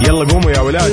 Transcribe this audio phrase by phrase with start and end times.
[0.00, 0.92] يلا قوموا يا ولاد.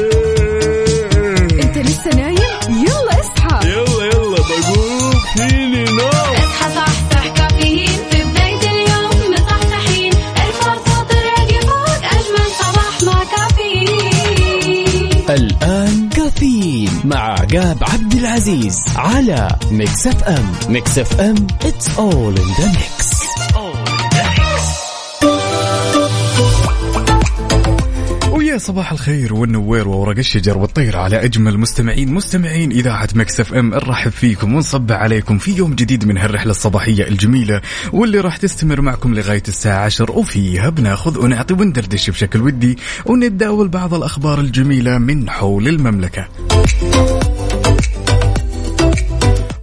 [1.63, 2.37] انت لسه نايم؟
[2.69, 3.69] يلا اصحى.
[3.69, 5.13] يلا يلا بقوم.
[5.37, 6.33] فيني نوم.
[6.33, 7.89] اصحى صحصح كافيين.
[8.11, 10.13] في بداية اليوم مصحصحين.
[10.13, 15.25] الفرصة تراك فوق أجمل صباح مع كافيين.
[15.29, 20.51] الآن كافيين مع عقاب عبد العزيز على Mix FM.
[20.69, 23.06] Mix FM it's all in the mix.
[28.57, 34.11] ويا صباح الخير والنوير وورق الشجر والطير على أجمل مستمعين مستمعين إذاعة Mix FM نرحب
[34.11, 37.61] فيكم ونصب عليكم في يوم جديد من هالرحلة الصباحية الجميلة
[37.93, 43.93] واللي راح تستمر معكم لغاية الساعة 10 وفيها بناخذ ونعطي وندردش بشكل ودي ونتداول بعض
[43.93, 46.27] الأخبار الجميلة من حول المملكة.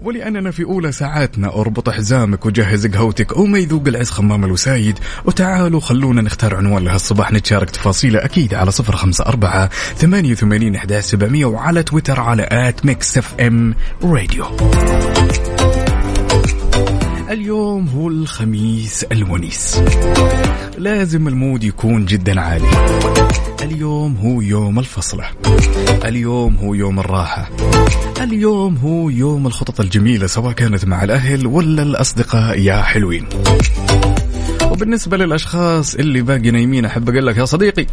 [0.04, 6.22] ولأننا في أولى ساعاتنا أربط حزامك وجهز قهوتك وما يذوق العز خمّام الوسايد وتعالوا خلونا
[6.22, 10.76] نختار عنوان لهالصباح نتشارك تفاصيله أكيد على صفر خمسة أربعة ثمانية وثمانين
[11.44, 14.44] وعلى تويتر على at Mix FM Radio.
[17.34, 19.82] اليوم هو الخميس الونيس.
[20.78, 22.68] لازم ال mood يكون جدا عالي.
[23.62, 25.24] اليوم هو يوم الفصلة
[26.04, 27.50] اليوم هو يوم الراحة.
[28.20, 33.26] اليوم هو يوم الخطط الجميلة سواء كانت مع الأهل ولا الأصدقاء يا حلوين.
[34.70, 37.86] وبالنسبة للأشخاص اللي باقي نايمين أحب أقول لك يا صديقي.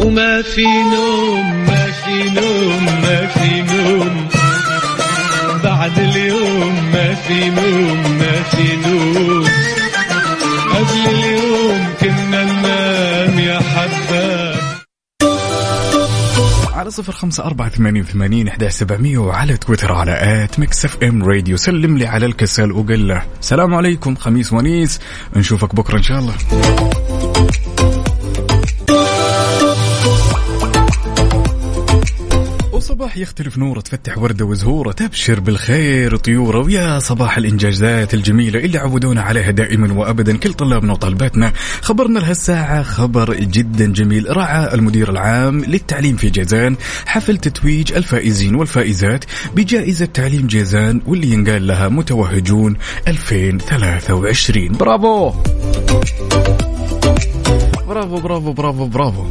[0.00, 4.28] وما في نوم ما في نوم ما في نوم.
[5.64, 5.98] بعد
[7.30, 9.46] اليوم ما في نوم ما في نوم
[10.74, 14.56] قبل اليوم كنا ننام يا حباب
[16.72, 21.56] على صفر خمسة أربعة ثمانية وثمانين إحدى سبعمية وعلى تويتر على at Mix FM Radio.
[21.56, 23.22] سلم لي على الكسل وقل له.
[23.40, 25.00] سلام عليكم خميس ونيس.
[25.36, 26.34] نشوفك بكرة إن شاء الله.
[32.96, 39.22] وصباح يختلف نوره تفتح وردة وزهورة تبشر بالخير طيورة ويا صباح الإنجازات الجميلة اللي عودونا
[39.22, 41.52] عليها دائما وأبدا كل طلابنا وطالباتنا.
[41.82, 46.76] خبرنا لهالساعة خبر جدا جميل رعى المدير العام للتعليم في جيزان
[47.06, 52.76] حفل تتويج الفائزين والفائزات بجائزة تعليم جيزان واللي ينقال لها متوهجون
[53.08, 55.32] 2023 برافو!
[57.96, 59.24] برافو برافو برافو برافو.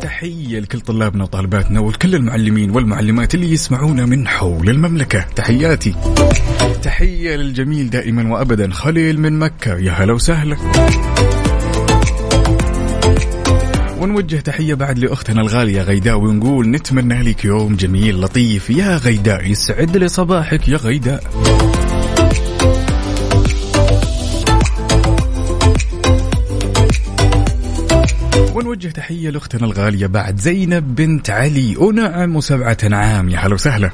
[0.00, 5.20] تحية لكل طلابنا وطالباتنا ولكل المعلمين والمعلمات اللي يسمعونا من حول المملكة.
[5.36, 5.94] تحياتي.
[6.82, 9.78] تحية للجميل دائما وأبدا خليل من مكة.
[9.78, 10.56] يا هلا وسهلا.
[14.00, 18.70] ونوجه تحية بعد لأختنا الغالية غيداء ونقول نتمنى لك يوم جميل لطيف.
[18.70, 21.24] يا غيداء يسعد لي صباحك يا غيداء.
[28.66, 31.76] ونوجه تحية لأختنا الغالية بعد زينب بنت علي.
[31.76, 33.90] ونعم وسبعة أنعام يا هلا وسهلا.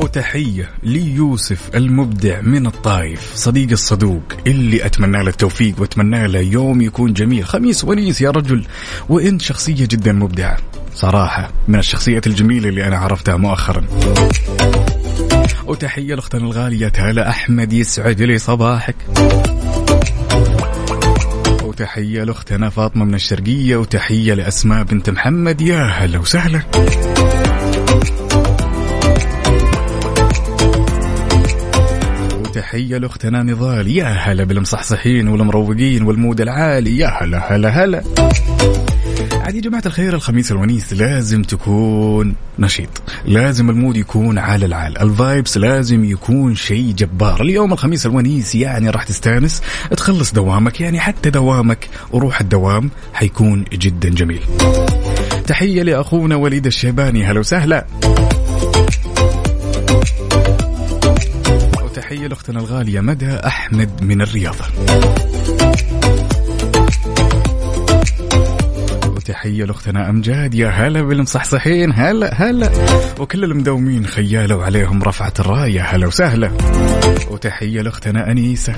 [0.00, 7.12] وتحية ليوسف المبدع من الطايف صديق الصدوق اللي أتمنى له التوفيق وأتمنى له يوم يكون
[7.12, 7.44] جميل.
[7.44, 8.64] خميس ونيس يا رجل.
[9.08, 10.56] وأنت شخصية جدا مبدعة.
[10.94, 13.84] صراحة من الشخصيات الجميلة اللي أنا عرفتها مؤخرا.
[15.66, 18.96] وتحية لأختنا الغالية هلا أحمد يسعد لي صباحك.
[21.62, 26.60] وتحية لأختنا فاطمة من الشرقية وتحية لأسماء بنت محمد يا هلا وسهلا.
[32.40, 38.02] وتحية لأختنا نضال يا هلا بالمصحصحين والمروقين وال mood العالي يا هلا هلا هلا.
[39.44, 43.02] عاد يا جماعة الخير الخميس الونيس لازم تكون نشيط.
[43.24, 44.98] لازم ال mood يكون على العال.
[44.98, 47.42] ال vibes لازم يكون شيء جبار.
[47.42, 49.62] اليوم الخميس الونيس يعني راح تستانس.
[49.90, 54.40] تخلص دوامك يعني حتى دوامك وروح الدوام حيكون جدا جميل.
[55.46, 57.24] تحية لأخونا وليد الشيباني.
[57.24, 57.86] هلا وسهلا.
[61.82, 64.64] وتحية لأختنا الغالية مدى أحمد من الرياضة
[69.24, 72.70] وتحية لأختنا أمجاد يا هلا بالمصحصحين هلا هلا.
[73.20, 76.50] وكل المدومين خيالة وعليهم رفعة الراية هلا وسهلا.
[77.30, 78.74] وتحية لأختنا أنيسة.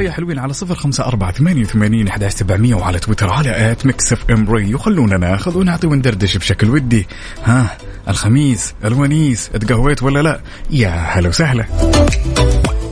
[0.00, 4.12] يا حلوين على صفر خمسة أربعة ثمانية وثمانين أحد سبعمية وعلى تويتر على at Mix
[4.12, 7.06] FM خلونا ناخذ ونعطي وندردش بشكل ودي.
[7.44, 7.76] ها
[8.08, 10.40] الخميس الونيس اتقهويت ولا لا؟
[10.70, 11.66] يا هلا وسهلا.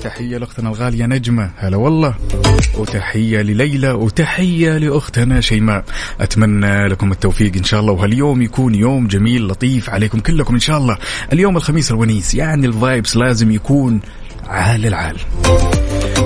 [0.05, 1.51] تحية لأختنا الغالية نجمة.
[1.57, 2.15] هلا والله.
[2.79, 5.85] وتحية لليلى وتحية لأختنا شيماء.
[6.21, 7.93] أتمنى لكم التوفيق إن شاء الله.
[7.93, 10.97] وهاليوم يكون يوم جميل لطيف عليكم كلكم إن شاء الله.
[11.33, 14.01] اليوم الخميس الونيس يعني ال vibes لازم يكون
[14.47, 15.17] عال العال.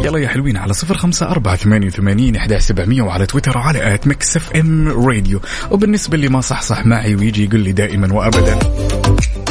[0.04, 4.06] يلا يا حلوين على صفر خمسة أربعة ثمانية وثمانين إحدى سبعمية وعلى تويتر على at
[4.06, 5.40] Mix FM Radio.
[5.70, 8.58] وبالنسبة اللي ما صحصح معي ويجي يقول لي دائما وأبدا.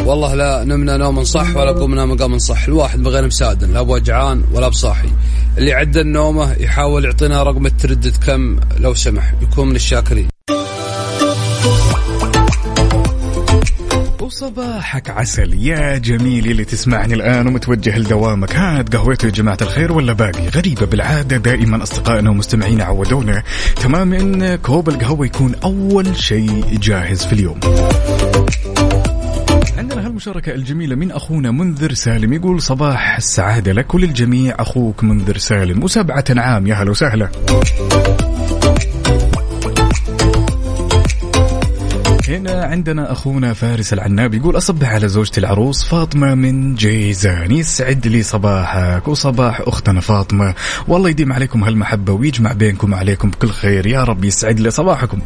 [0.08, 2.64] والله لا نمنا نوم صح ولا قمنا مقام صح.
[2.68, 5.10] الواحد بغير مسادن لا بوجعان ولا بصاحي.
[5.58, 9.34] اللي عدل نومه يحاول يعطينا رقم التردد كم لو سمح.
[9.42, 10.28] يكون من الشاكرين.
[14.22, 18.56] وصباحك عسل يا جميل اللي تسمعني الآن ومتوجه لدوامك.
[18.56, 23.44] هات قهوته يا جماعة الخير ولا باقي؟ غريبة بالعادة دائما أصدقائنا ومستمعينا عودونا.
[23.76, 27.60] تمام إن كوب القهوة يكون أول شيء جاهز في اليوم.
[29.78, 32.34] عندنا هالمشاركة الجميلة من أخونا منذر سالم.
[32.34, 34.56] يقول صباح السعادة لك وللجميع.
[34.60, 35.84] أخوك منذر سالم.
[35.84, 36.68] وسبعة عام.
[36.68, 37.30] يا هلا وسهلا.
[42.30, 44.34] هنا عندنا أخونا فارس العناب.
[44.34, 47.52] يقول أصبح على زوجتي العروس فاطمة من جيزان.
[47.52, 50.54] يسعد لي صباحك وصباح أختنا فاطمة.
[50.88, 53.88] والله يديم عليكم هالمحبة ويجمع بينكم وعليكم بكل خير.
[53.88, 55.20] يا رب يسعد لي صباحكم.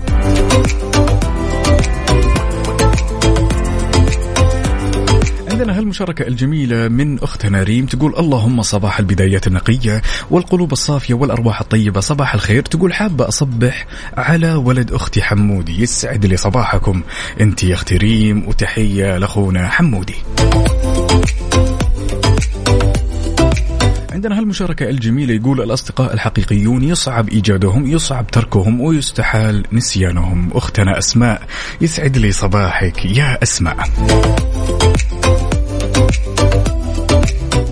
[5.61, 11.99] عندنا هالمشاركة الجميلة من أختنا ريم تقول اللهم صباح البدايات النقية والقلوب الصافية والأرواح الطيبة
[11.99, 12.61] صباح الخير.
[12.61, 13.85] تقول حابة أصبح
[14.17, 17.01] على ولد أختي حمودي يسعد لي صباحكم.
[17.41, 20.15] أنت يا أختي ريم وتحية لأخونا حمودي.
[24.11, 30.49] عندنا هالمشاركة الجميلة يقول الأصدقاء الحقيقيون يصعب إيجادهم يصعب تركهم ويستحال نسيانهم.
[30.53, 31.41] أختنا أسماء
[31.81, 33.89] يسعد لي صباحك يا أسماء.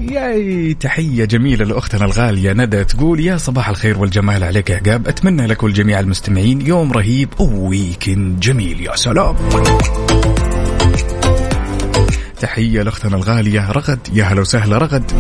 [0.02, 5.48] ياي تحية جميلة لأختنا الغالية ندى تقول يا صباح الخير والجمال عليك يا عقاب أتمنى
[5.48, 8.82] لك والجميع المستمعين يوم رهيب وويكند جميل.
[8.82, 9.36] يا سلام.
[12.40, 14.00] تحية لأختنا الغالية رغد.
[14.14, 15.12] يا هلا وسهلا رغد.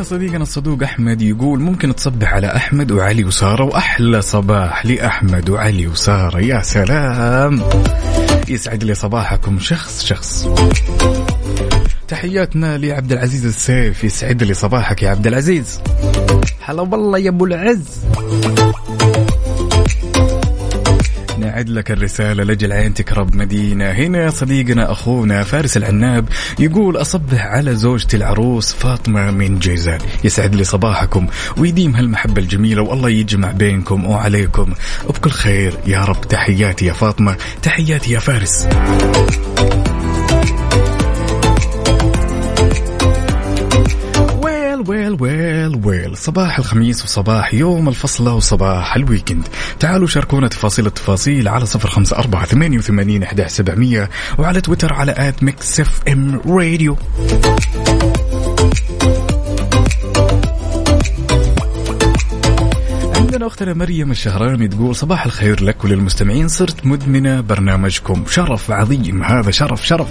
[0.00, 5.86] هنا صديقنا الصدوق أحمد يقول ممكن تصبح على أحمد وعلي وسارة وأحلى صباح لأحمد وعلي
[5.86, 6.38] وسارة.
[6.38, 7.62] يا سلام.
[8.48, 9.58] يسعد لي صباحكم.
[9.58, 10.48] شخص شخص.
[12.08, 14.04] تحياتنا لعبد العزيز السيف.
[14.04, 15.80] يسعد لي صباحك يا عبد العزيز.
[16.64, 17.84] هلا والله يا أبو العز.
[21.60, 23.90] نعد لك الرسالة لجل عين تكرب مدينة.
[23.90, 26.28] هنا صديقنا أخونا فارس العناب
[26.58, 29.98] يقول أصبح على زوجتي العروس فاطمة من جيزان.
[30.24, 31.26] يسعد لي صباحكم
[31.56, 34.74] ويديم هالمحبة الجميلة والله يجمع بينكم وعليكم.
[35.08, 36.20] وبكل خير يا رب.
[36.20, 38.68] تحياتي يا فاطمة تحياتي يا فارس.
[44.88, 46.16] Well well well well.
[46.16, 49.48] صباح الخميس وصباح يوم الفصلة وصباح ال weekend.
[49.80, 55.14] تعالوا شاركونا تفاصيل التفاصيل على صفر خمسة أربعة ثمانية وثمانين أحد سبعمية وعلى تويتر على
[55.16, 56.96] at Mix FM Radio
[63.14, 68.24] عندنا أختنا مريم الشهراني تقول صباح الخير لك وللمستمعين صرت مدمنة برنامجكم.
[68.28, 70.08] شرف عظيم هذا شرف شرف.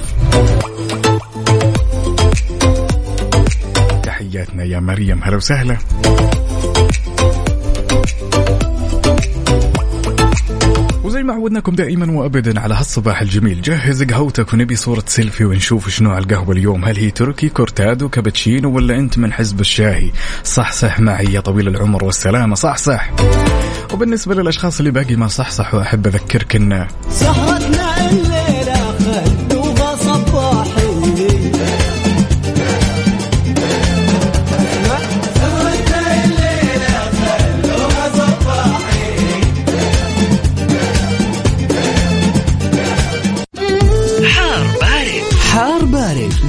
[4.29, 5.23] تحياتنا يا مريم.
[5.23, 5.77] هلا وسهلا.
[11.03, 16.11] وزي ما عودناكم دائما وابدا على هالصباح الجميل جهز قهوتك ونبي صورة سيلفي ونشوف شنو
[16.11, 16.85] على القهوة اليوم.
[16.85, 20.11] هل هي تركي cortado cappuccino ولا أنت من حزب الشاهي؟
[20.43, 22.55] صحصح معي يا طويل العمر والسلامة.
[22.55, 23.11] صحصح
[23.93, 27.58] وبالنسبة للأشخاص اللي باقي ما صحصحوا أحب أذكرك إن سهرتنا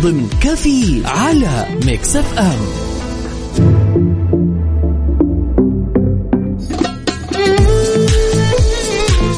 [0.02, 2.90] ضمن كافيين على Mix FM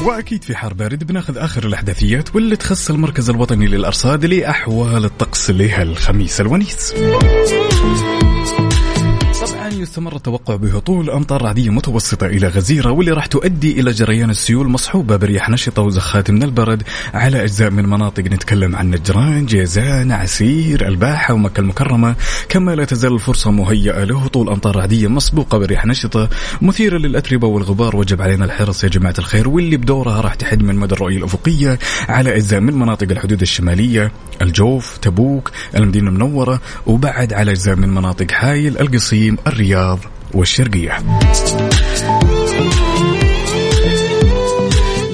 [0.05, 6.41] وأكيد في حار بارد بناخذ آخر الإحداثيات واللي تخص المركز الوطني للأرصاد لأحوال الطقس لهالخميس
[6.41, 6.93] الونيس.
[9.83, 15.15] يستمر التوقع بهطول امطار رعديه متوسطه إلى غزيرة واللي راح تؤدي إلى جريان السيول مصحوبه
[15.15, 18.23] برياح نشطة وزخات من البرد على أجزاء من مناطق.
[18.23, 22.15] نتكلم عن نجران، جيزان، عسير، الباحة ومكة المكرمة،
[22.49, 26.29] كما لا تزال الفرصة مهيئة لهطول امطار رعديه مسبوقه برياح نشطة.
[26.61, 30.93] مثيره للأتربة والغبار وجب علينا الحرص يا جماعة الخير واللي بدورها راح تحد من مدى
[30.93, 34.11] الرؤية الأفقية على أجزاء من مناطق الحدود الشمالية،
[34.41, 39.72] الجوف، تبوك، المدينة المنورة وبعد على أجزاء من مناطق حايل، القصيم، الرياض
[40.33, 40.97] والشرقية.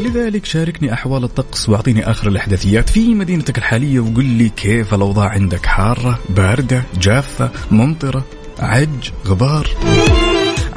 [0.05, 5.29] لذلك خليك شاركني أحوال الطقس وأعطيني آخر الإحداثيات في مدينتك الحالية وقل لي كيف الأوضاع
[5.29, 8.25] عندك حارة باردة جافة ممطرة
[8.59, 9.67] عج غبار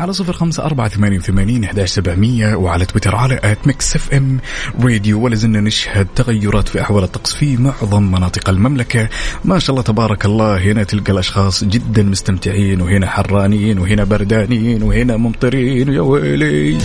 [0.02, 4.38] على صفر خمسة أربعة ثمانية وثمانين إحداش سبعمية وعلى تويتر على at Mix FM
[4.81, 5.21] Radio.
[5.21, 9.09] ولا زلنا نشهد تغيرات في أحوال الطقس في معظم مناطق المملكة.
[9.44, 15.16] ما شاء الله تبارك الله هنا تلقى الأشخاص جدا مستمتعين وهنا حرانين وهنا بردانين وهنا
[15.16, 15.88] ممطرين.
[15.90, 16.78] ويا ويلي.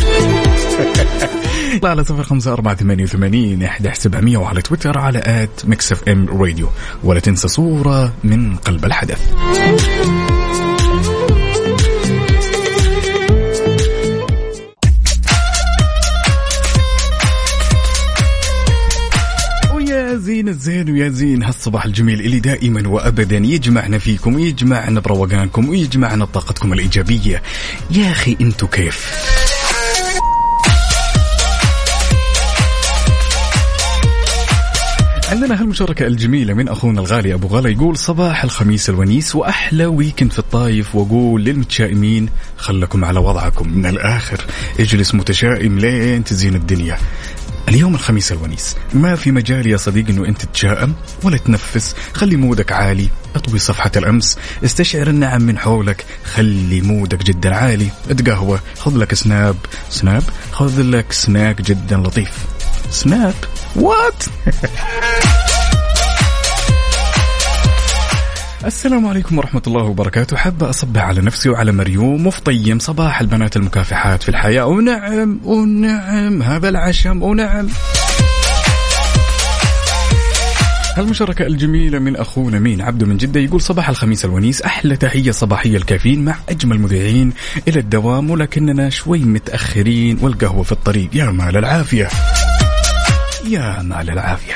[1.84, 6.70] على صفر خمسة أربعة ثمانية وثمانين إحداش سبعمية وعلى تويتر على at Mix FM Radio.
[7.04, 9.34] ولا تنسى صورة من قلب الحدث.
[20.52, 21.44] زين الزين ويا زين.
[21.44, 23.38] هالصباح الجميل اللي دائما وابدا.
[23.38, 27.42] يجمعنا فيكم ويجمعنا بروقانكم ويجمعنا بطاقتكم الإيجابية.
[27.92, 29.12] يا أخي انتو كيف؟
[35.30, 40.40] عندنا هالمشاركة الجميلة من أخونا الغالي أبو غلا يقول صباح الخميس الونيس وأحلى weekend في
[40.40, 40.96] الطايف.
[40.96, 44.46] وأقول للمتشائمين خلكم على وضعكم من الآخر.
[44.80, 46.98] اجلس متشائم لين تزين الدنيا.
[47.68, 48.76] اليوم الخميس الونيس.
[48.94, 50.94] ما في مجال يا صديقي إنه أنت تتشائم
[51.24, 51.96] ولا تنفس.
[52.14, 54.38] خلي mood ك عالي أطوي صفحة الأمس.
[54.66, 57.88] استشعر النعم من حولك خلي مودك جدا عالي.
[58.10, 59.56] اتقهوى خذ لك سناب.
[59.90, 62.32] سناب؟ خذ لك سناك جدا لطيف.
[62.90, 63.36] سناب؟
[63.76, 64.24] وات
[68.66, 70.38] السلام عليكم ورحمة الله وبركاته.
[70.38, 74.66] حابة أصبح على نفسي وعلى مريوم وفطيم صباح البنات المكافحات في الحياة.
[74.66, 77.68] ونعم ونعم هذا العشم ونعم.
[80.98, 84.62] المشاركة الجميلة من أخونا مين عبده من جدة يقول صباح الخميس الونيس.
[84.62, 87.34] أحلى تحية صباحية الكافيين مع أجمل مذيعين
[87.68, 91.10] إلى الدوام ولكننا شوي متأخرين والقهوة في الطريق.
[91.14, 92.10] يا مال العافية.
[93.48, 94.54] يا مال العافية.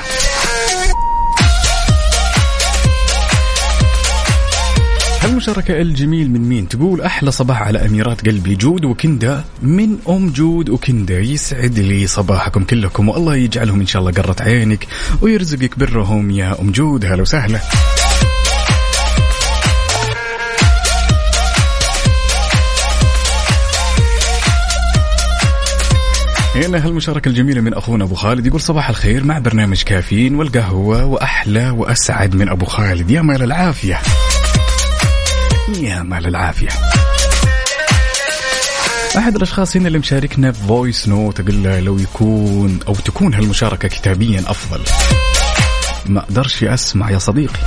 [5.21, 9.43] هالمشاركة الجميل من مين؟ تقول أحلى صباح على أميرات قلبي جود وكندا.
[9.61, 14.87] من أم جود وكندا يسعد لي صباحكم كلكم والله يجعلهم إن شاء الله قرة عينك
[15.21, 16.31] ويرزقك برهم.
[16.31, 17.59] يا أم جود هلا وسهلا.
[26.55, 31.69] هنا هالمشاركة الجميلة من أخونا أبو خالد يقول صباح الخير مع برنامج كافيين والقهوة وأحلى
[31.69, 33.11] وأسعد من أبو خالد.
[33.11, 33.99] يا مال العافية.
[35.69, 36.69] يا مال العافية.
[39.17, 44.43] أحد الأشخاص هنا اللي مشاركنا voice note أقول له لو يكون أو تكون هالمشاركة كتابيا
[44.47, 44.81] أفضل.
[46.05, 47.59] ما أقدرش أسمع يا صديقي.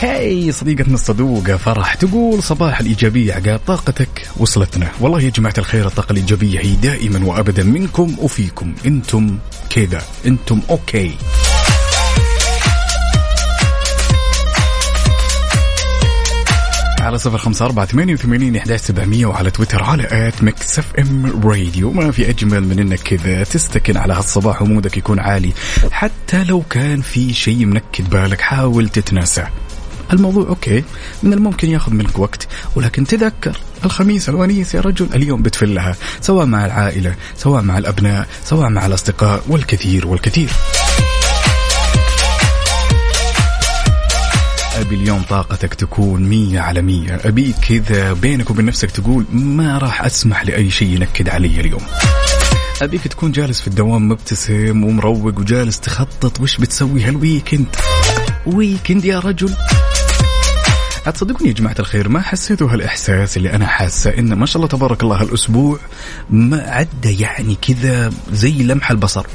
[0.00, 4.88] هاي صديقتنا الصدوقة فرح تقول صباح الإيجابية عقاب طاقتك وصلتنا.
[5.00, 8.74] والله يا جماعة الخير الطاقة الإيجابية هي دائما وأبدا منكم وفيكم.
[8.86, 9.38] أنتم
[9.70, 11.14] كذا أنتم okay.
[17.10, 21.92] على صفر خمسة أربعة ثمانية وثمانين إحداش سبعمية وعلى تويتر على at Mix FM Radio.
[21.92, 25.52] ما في أجمل من إنك كذا تستكن على هالصباح و mood ك يكون عالي.
[25.90, 29.46] حتى لو كان في شيء منكد بالك حاول تتناسى.
[30.12, 30.84] الموضوع أوكي
[31.22, 36.66] من الممكن ياخذ منك وقت ولكن تذكر الخميس الونيس يا رجل اليوم بتفلها سواء مع
[36.66, 40.50] العائلة سواء مع الأبناء سواء مع الأصدقاء والكثير والكثير.
[44.90, 47.20] أبي اليوم طاقتك تكون مية على مية.
[47.24, 51.80] أبيك كذا بينك وبين نفسك تقول ما راح أسمح لأي شيء ينكد علي اليوم.
[52.82, 57.66] أبيك تكون جالس في الدوام مبتسم ومروق وجالس تخطط وش بتسوي هال weekend.
[58.46, 59.54] weekend يا رجل.
[61.14, 65.02] تصدقوني يا جماعة الخير ما حسيتوا هالإحساس اللي أنا حاسة إن ما شاء الله تبارك
[65.02, 65.78] الله هالأسبوع
[66.30, 69.26] ما عدى يعني كذا زي لمح البصر.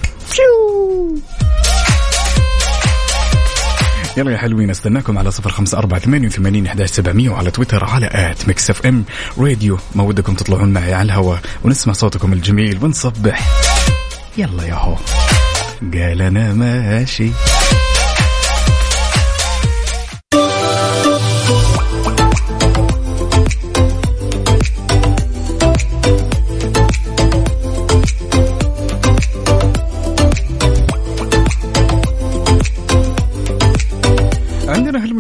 [4.18, 8.10] يلا يا حلوين أستناكم على صفر خمسة أربعة ثمانية وثمانين إحداش سبعمية وعلى تويتر على
[8.12, 9.04] at Mix FM
[9.38, 9.78] راديو.
[9.96, 13.48] ما ودكم تطلعون معي على الهواء ونسمع صوتكم الجميل ونصبح.
[14.38, 14.96] يلا يا هو.
[15.94, 17.30] قال أنا ماشي.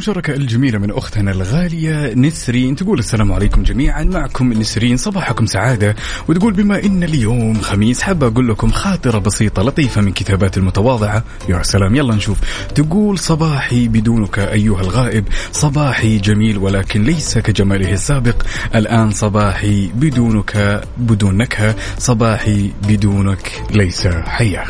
[0.08, 5.96] المشاركة الجميلة من أختنا الغالية نسرين تقول السلام عليكم جميعا معكم نسرين صباحكم سعادة
[6.28, 11.24] وتقول بما إن اليوم خميس حابة أقول لكم خاطرة بسيطة لطيفة من كتابات المتواضعة.
[11.50, 12.38] يا سلام يلا نشوف.
[12.76, 18.44] تقول صباحي بدونك أيها الغائب صباحي جميل ولكن ليس كجماله السابق.
[18.76, 24.66] الآن صباحي بدونك بدون نكهة صباحي بدونك ليس حياة.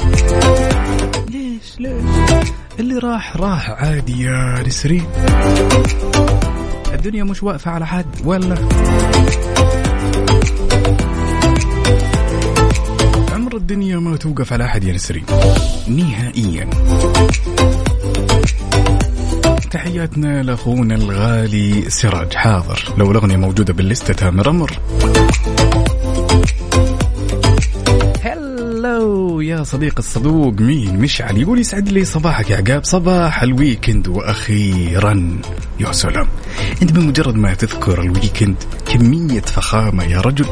[1.30, 2.35] ليش ليش؟
[2.80, 5.06] اللي راح راح عادي يا نسرين
[6.94, 8.56] الدنيا مش واقفة على حد ولا؟
[13.34, 15.26] عمر الدنيا ما توقف على أحد يا نسرين
[15.88, 16.70] نهائيا.
[19.72, 24.72] تحياتنا لأخونا الغالي سراج حاضر لو الأغنية موجودة باللسته تامر أمر
[29.42, 32.86] يا صديق الصدوق مين؟ مشعل يقول يسعد لي صباحك يا عقاب.
[32.86, 35.38] صباح ال weekend وأخيرا.
[35.80, 36.28] يا سلام.
[36.82, 38.56] أنت بمجرد ما تذكر ال weekend
[38.86, 40.46] كمية فخامة يا رجل.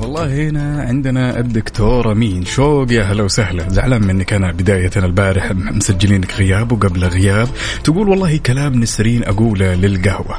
[0.00, 3.68] والله هنا عندنا الدكتورة مين؟ شوق يا هلا وسهلا.
[3.68, 7.48] زعلان منك أنا بداية البارح مسجلينك غياب وقبل غياب.
[7.84, 10.36] تقول والله كلام نسرين أقوله للقهوة.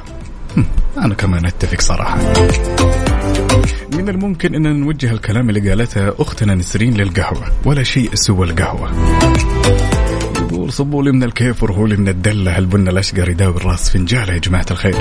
[0.98, 2.20] أنا كمان أتفق صراحة.
[3.94, 7.44] من الممكن أن نوجه الكلام اللي قالته أختنا نسرين للقهوة.
[7.66, 8.92] ولا شيء سوى القهوة.
[10.42, 12.58] يقول صبوا لي من الكيف ورهوا لي من الدلة.
[12.58, 14.96] هالبن الأشقر يداوي الراس؟ فنجالة يا جماعة الخير.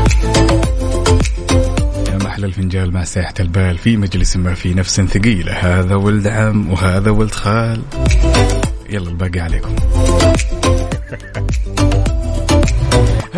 [2.08, 3.78] يا محلى الفنجال مع ساحة البال.
[3.78, 7.82] في مجلس ما في نفس ثقيلة هذا ولد عم وهذا ولد خال.
[8.90, 9.76] يلا الباقي عليكم.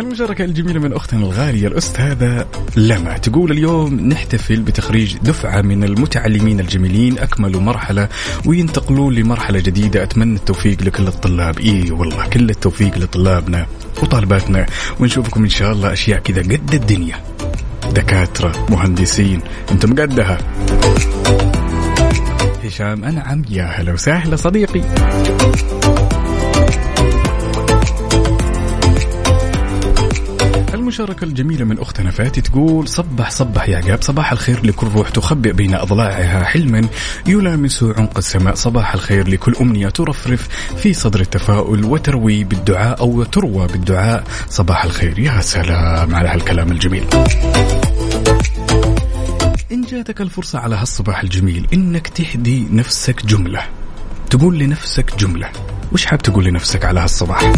[0.02, 7.18] هالمشاركة الجميلة من أختنا الغالية الأستاذة لما تقول اليوم نحتفل بتخريج دفعة من المتعلمين الجميلين.
[7.18, 8.08] أكملوا مرحلة
[8.46, 10.02] وينتقلون لمرحلة جديدة.
[10.02, 13.66] أتمنى التوفيق لكل الطلاب إي والله كل التوفيق لطلابنا
[14.02, 14.66] وطالباتنا.
[15.00, 17.16] ونشوفكم إن شاء الله أشياء كذا قد الدنيا.
[17.94, 19.40] دكاترة مهندسين
[19.72, 20.38] أنتم قدها.
[22.64, 24.82] هشام أنعم يا هلا وسهلا صديقي.
[30.92, 35.52] المشاركة الجميلة من أختنا فاتي تقول صبح صبح يا عقاب صباح الخير لكل روح تخبئ
[35.52, 36.88] بين أضلاعها حلما.
[37.26, 43.66] يلامس عمق السماء صباح الخير لكل أمنية ترفرف في صدر التفاؤل وتروي بالدعاء أو تروى
[43.66, 44.24] بالدعاء.
[44.48, 47.04] صباح الخير يا سلام على هالكلام الجميل.
[49.72, 53.60] إن جاتك الفرصة على هالصباح الجميل إنك تهدي نفسك جملة.
[54.30, 55.48] تقول لنفسك جملة.
[55.92, 57.52] وش حاب تقول لنفسك على هالصباح؟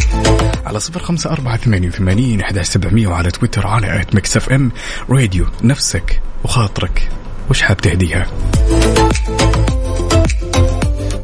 [0.66, 4.73] على صفر خمسة أربعة ثمانية وثمانين سبعمية وعلى تويتر على at Mix FM
[5.11, 7.09] Radio نفسك وخاطرك.
[7.51, 8.27] وش حاب تهديها؟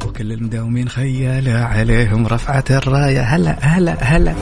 [0.07, 3.23] وكل المداومين خيالة عليهم رفعت الراية.
[3.23, 4.35] هلا هلا هلا.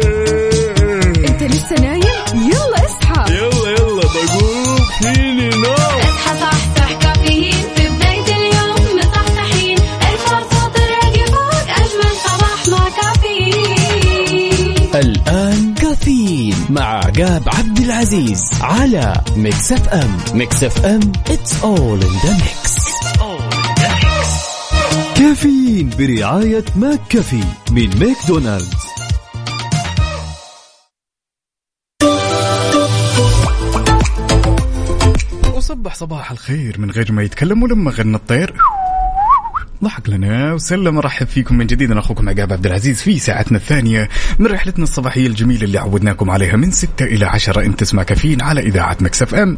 [18.02, 22.82] العزيز على Mix FM Mix FM it's all in the mix.
[25.18, 28.86] كافيين برعاية McCafé من ماكدونالدز.
[35.56, 38.56] وصبح صباح الخير من غير ما يتكلم ولما غنى الطير
[39.84, 41.00] ضحك لنا وسلم.
[41.00, 41.92] رحب فيكم من جديد.
[41.92, 46.56] أنا أخوكم عقاب عبد العزيز في ساعتنا الثانية من رحلتنا الصباحية الجميلة اللي عودناكم عليها
[46.56, 49.58] من 6 إلى 10 انت تسمع كافيين على إذاعة Mix FM.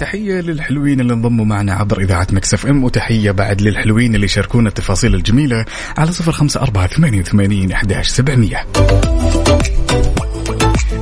[0.00, 5.14] تحية للحلوين اللي انضموا معنا عبر إذاعة Mix FM وتحية بعد للحلوين اللي شاركونا التفاصيل
[5.14, 5.64] الجميلة
[5.96, 10.21] على 054 88 11700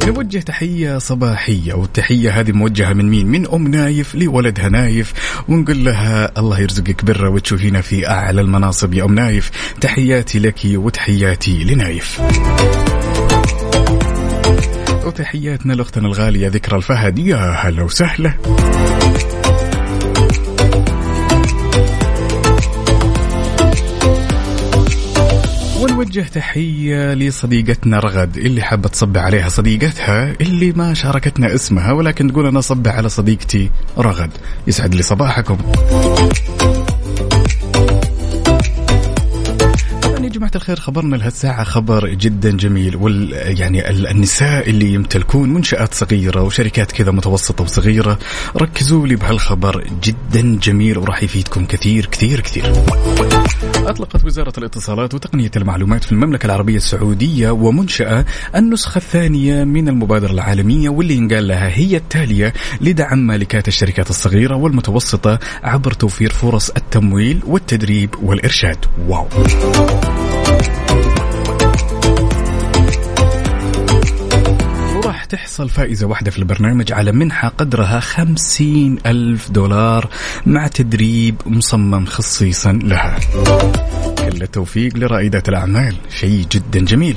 [0.07, 5.13] نوجه تحية صباحية والتحية هذه موجهة من مين؟ من أم نايف لولدها نايف
[5.49, 8.95] ونقول لها الله يرزقك برة وتشوفينا في أعلى المناصب.
[8.95, 12.21] يا أم نايف تحياتي لك وتحياتي لنايف.
[15.05, 17.19] وتحياتنا لأختنا الغالية ذكرى الفهد.
[17.19, 18.35] يا هلا وسهلا.
[26.11, 32.47] ونوجه تحية لصديقتنا رغد اللي حابة تصبح عليها صديقتها اللي ما شاركتنا اسمها ولكن تقول
[32.47, 34.31] أنا صبح على صديقتي رغد.
[34.67, 35.59] يسعد لي صباحكم.
[40.41, 46.43] جماعة الخير خبرنا لهالساعة خبر جدا جميل وال يعني ال- النساء اللي يمتلكون منشآت صغيرة
[46.43, 48.19] وشركات كذا متوسطة وصغيرة
[48.57, 52.73] ركزوا لي بهالخبر جدا جميل وراح يفيدكم كثير كثير كثير.
[53.77, 58.25] أطلقت وزارة الاتصالات وتقنية المعلومات في المملكة العربية السعودية ومنشأة
[58.57, 65.39] النسخة الثانية من المبادرة العالمية واللي ينقال لها هي التالية لدعم مالكات الشركات الصغيرة والمتوسطة
[65.63, 68.79] عبر توفير فرص التمويل والتدريب والإرشاد.
[69.09, 69.29] واو!
[75.31, 80.09] تحصل فائزة واحدة في البرنامج على منحة قدرها خمسين ألف دولار
[80.47, 83.19] مع تدريب مصمم خصيصا لها.
[84.19, 85.95] كل التوفيق لرائدة الأعمال.
[86.11, 87.17] شيء جدا جميل.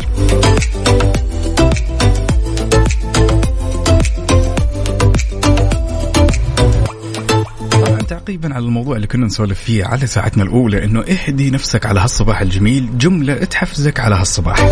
[8.08, 12.42] تعقيبا على الموضوع اللي كنا نسولف فيه على ساعتنا الأولى أنه اهدي نفسك على هالصباح
[12.42, 12.98] الجميل.
[12.98, 14.70] جملة تحفزك على هالصباح.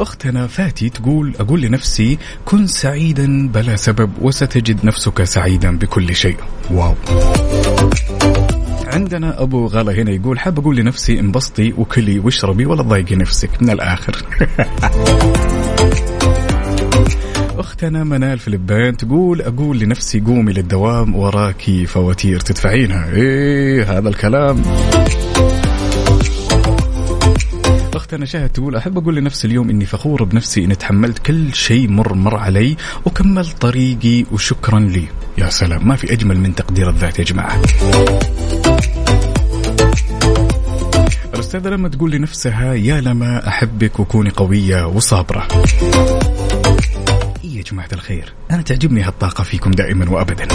[0.00, 6.36] أختنا فاتي تقول أقول لنفسي كن سعيدا بلا سبب وستجد نفسك سعيدا بكل شيء.
[6.70, 6.94] واو.
[8.86, 13.62] عندنا أبو غلا هنا يقول حاب أقول لنفسي انبسطي وكلي واشربي ولا تضايقي نفسك.
[13.62, 14.16] من الآخر.
[17.58, 23.12] أختنا منال في لبان تقول أقول لنفسي قومي للدوام وراكي فواتير تدفعينها.
[23.12, 24.62] إيه هذا الكلام.
[28.12, 32.14] اختنا شهد تقول احب أقول لنفسي اليوم إني فخور بنفسي إني تحملت كل شيء مر
[32.14, 35.04] مر علي وكملت طريقي وشكرا لي.
[35.38, 35.88] يا سلام.
[35.88, 37.62] ما في أجمل من تقدير الذات يا جماعة.
[41.34, 45.48] الأستاذة لما تقول لنفسها يا لما أحبك وكوني قوية وصابرة.
[47.44, 50.48] إيه يا جماعة الخير؟ أنا تعجبني هالطاقة فيكم دائما وأبدا.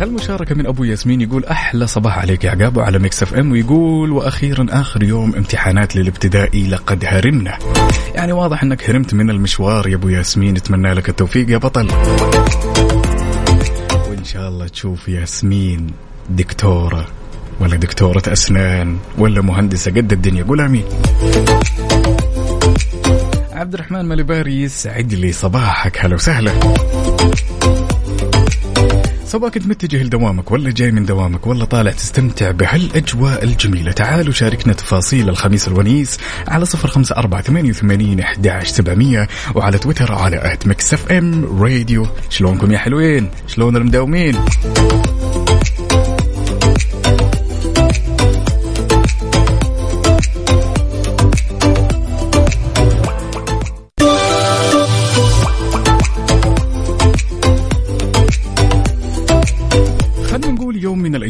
[0.00, 4.66] هالمشاركة من أبو ياسمين يقول أحلى صباح عليك يا عقاب وعلى Mix FM ويقول وأخيرا
[4.70, 7.58] آخر يوم امتحانات للابتدائي لقد هرمنا.
[8.14, 11.88] يعني واضح أنك هرمت من المشوار يا أبو ياسمين نتمنى لك التوفيق يا بطل.
[14.08, 15.90] وإن شاء الله تشوف ياسمين
[16.30, 17.06] دكتورة
[17.60, 20.44] ولا دكتورة أسنان ولا مهندسة قد الدنيا.
[20.44, 20.84] قول آمين.
[23.52, 26.04] عبد الرحمن مالباري يسعد لي صباحك.
[26.04, 26.52] هلا وسهلا.
[29.26, 34.72] سواء كنت متجه لدوامك ولا جاي من دوامك ولا طالع تستمتع بهالأجواء الجميلة تعالوا شاركنا
[34.72, 40.66] تفاصيل الخميس الونيس على صفر خمسة أربعة ثمانية وثمانين أحداش سبعمية وعلى تويتر على at
[40.66, 42.06] Mix FM Radio.
[42.30, 44.36] شلونكم يا حلوين؟ شلون المداومين؟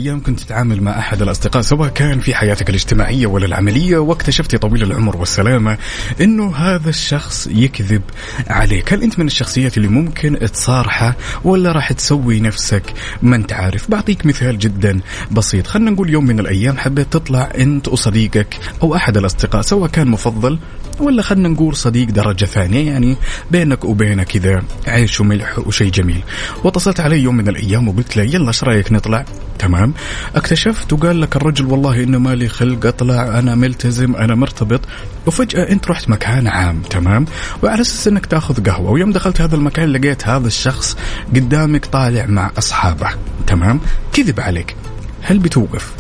[0.07, 4.59] الأيام كنت تتعامل مع أحد الأصدقاء سواء كان في حياتك الاجتماعية ولا العملية واكتشفت يا
[4.59, 5.79] طويل العمر والسلامة
[6.21, 8.03] إنه هذا الشخص يكذب
[8.47, 12.83] عليك، هل أنت من الشخصيات اللي ممكن تصارحه ولا راح تسوي نفسك
[13.23, 17.89] ما أنت عارف؟ بعطيك مثال جدا بسيط، خلينا نقول يوم من الأيام حبيت تطلع أنت
[17.89, 20.59] وصديقك أو أحد الأصدقاء سواء كان مفضل
[21.01, 23.17] ولا خلينا نقول صديق درجة ثانية يعني
[23.51, 26.23] بينك وبينه كذا عيش وملح وشيء جميل.
[26.65, 29.25] واتصلت عليه يوم من الأيام وقلت له يلا إيش رأيك نطلع؟
[29.59, 29.95] تمام.
[30.37, 34.81] اكتشفت وقال لك الرجل والله إنه مالي خلق أطلع أنا ملتزم أنا مرتبط.
[35.27, 37.25] وفجأة أنت رحت مكان عام تمام.
[37.63, 40.97] وعلى أساس أنك تأخذ قهوة ويوم دخلت هذا المكان لقيت هذا الشخص
[41.35, 43.09] قدامك طالع مع أصحابه
[43.47, 43.81] تمام.
[44.13, 44.77] كذب عليك.
[45.23, 45.93] هل بتوقف؟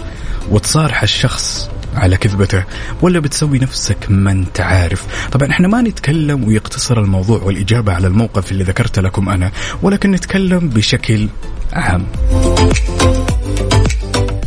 [0.50, 2.64] وتصارح الشخص على كذبته
[3.02, 5.28] ولا بتسوي نفسك ما انت عارف.
[5.32, 9.50] طبعا إحنا ما نتكلم ويقتصر الموضوع والإجابة على الموقف اللي ذكرت لكم أنا
[9.82, 11.28] ولكن نتكلم بشكل
[11.72, 12.06] عام.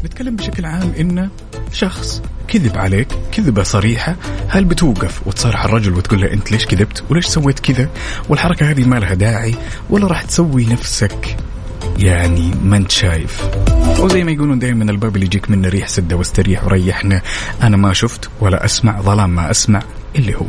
[0.06, 1.30] نتكلم بشكل عام إن
[1.72, 4.16] شخص كذب عليك كذبة صريحة
[4.48, 7.90] هل بتوقف وتصارح الرجل وتقول له أنت ليش كذبت؟ وليش سويت كذا؟
[8.30, 9.56] والحركة هذه ما لها داعي
[9.90, 11.38] ولا راح تسوي نفسك
[12.00, 13.50] يعني ما انت شايف؟
[14.00, 17.22] وزي ما يقولون دائما الباب اللي يجيك منه ريح سدة واستريح وريحنا.
[17.64, 19.82] أنا ما شفت ولا أسمع ظلام ما أسمع
[20.16, 20.46] اللي هو.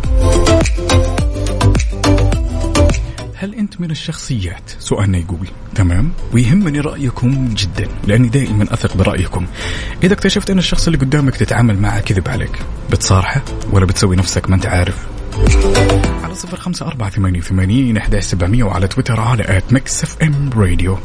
[3.34, 9.46] هل أنت من الشخصيات؟ سؤالنا يقول تمام؟ ويهمني رأيكم جدا لأني دائما أثق برأيكم.
[10.02, 12.58] إذا اكتشفت أن الشخص اللي قدامك تتعامل معه كذب عليك
[12.90, 15.06] بتصارحه ولا بتسوي نفسك ما أنت عارف؟
[16.22, 20.98] على صفر خمسة أربعة ثمانية وثمانين أحد سبعمية وعلى تويتر على at Mix FM Radio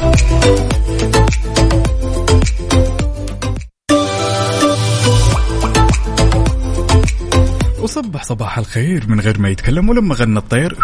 [7.82, 10.78] وصبح صباح الخير من غير ما يتكلم ولما غنى الطير.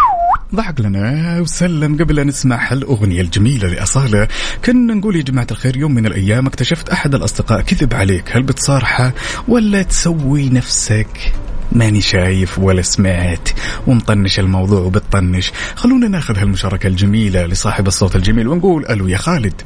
[0.55, 4.27] ضحك لنا وسلم قبل أن نسمع هالأغنية الجميلة لأصالة
[4.65, 8.23] كنا نقول يا جماعة الخير يوم من الأيام اكتشفت أحد الأصدقاء كذب عليك.
[8.31, 9.13] هل بتصارحه
[9.47, 11.33] ولا تسوي نفسك؟
[11.71, 13.49] ماني شايف ولا سمعت.
[13.87, 15.51] ومطنش الموضوع وبتطنش.
[15.75, 19.61] خلونا ناخذ هالمشاركة الجميلة لصاحب الصوت الجميل ونقول ألو يا خالد.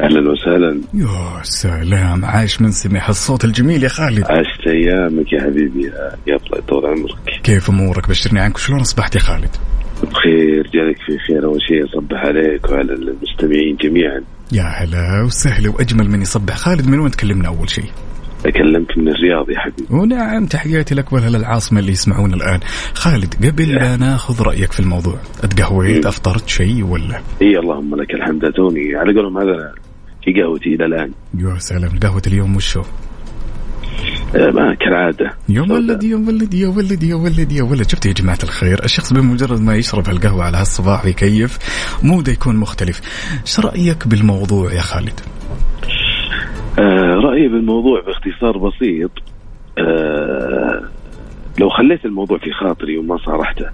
[0.00, 0.80] أهلا وسهلا.
[0.94, 2.24] يا سلام.
[2.24, 4.24] عاش من سمع الصوت الجميل يا خالد.
[4.24, 5.84] عشت أيامك يا حبيبي.
[6.26, 7.40] يا الله يطول عمرك.
[7.42, 8.58] كيف أمورك؟ بشرني عنك.
[8.58, 9.50] شلون أصبحت يا خالد؟
[10.02, 10.70] بخير.
[10.74, 11.44] جالك في خير.
[11.44, 14.20] أول شيء أصبح عليك وعلى المستمعين جميعا.
[14.52, 16.56] يا هلا وسهلا وأجمل من يصبح.
[16.56, 17.90] خالد من وين تكلمنا أول شيء؟
[18.46, 19.94] اكلمك من الرياض يا حبيبي.
[19.94, 22.60] ونعم تحياتي لك والاهل العاصمه اللي يسمعون الآن.
[22.94, 28.52] خالد قبل لا ناخذ رأيك في الموضوع تقهويت أفطرت شيء ولا؟ إي اللهم لك الحمد
[28.52, 29.74] توني على قولهم هذا
[30.24, 31.10] في قهوتي إلى الآن.
[31.38, 32.82] يا سلام قهوة اليوم وشو
[34.36, 35.30] آه، ما كالعادة.
[35.48, 37.90] يا ولد يا ولد يا ولد يا ولد يا ولد.
[37.90, 41.58] شفت يا جماعة الخير الشخص بمجرد ما يشرب هالقهوة على هالصباح ويكيف
[42.02, 43.00] موده يكون مختلف.
[43.42, 45.20] إيش رأيك بالموضوع يا خالد؟
[46.78, 49.10] آه رأيي بالموضوع باختصار بسيط
[49.78, 50.82] آه
[51.58, 53.66] لو خليت الموضوع في خاطري وما صارحته.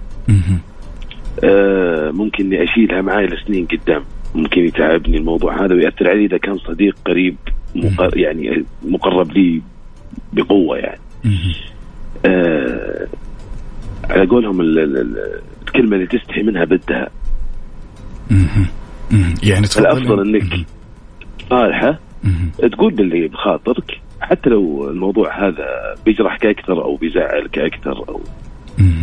[1.43, 4.03] آه ممكن إني أشيلها معي لسنين قدام
[4.35, 7.35] ممكن يتعبني الموضوع هذا ويأثر علي إذا كان صديق قريب
[7.75, 9.61] مقر يعني مقرب لي
[10.33, 10.99] بقوة يعني.
[12.25, 13.07] آه
[14.09, 17.09] على قولهم ال- ال- ال- الكلمة اللي تستحي منها بدها.
[19.43, 20.65] يعني الأفضل إنك
[21.49, 21.99] صالحة.
[22.71, 28.21] تقول باللي بخاطرك حتى لو الموضوع هذا بيجرحك أكثر أو بيزعلك أكثر أو.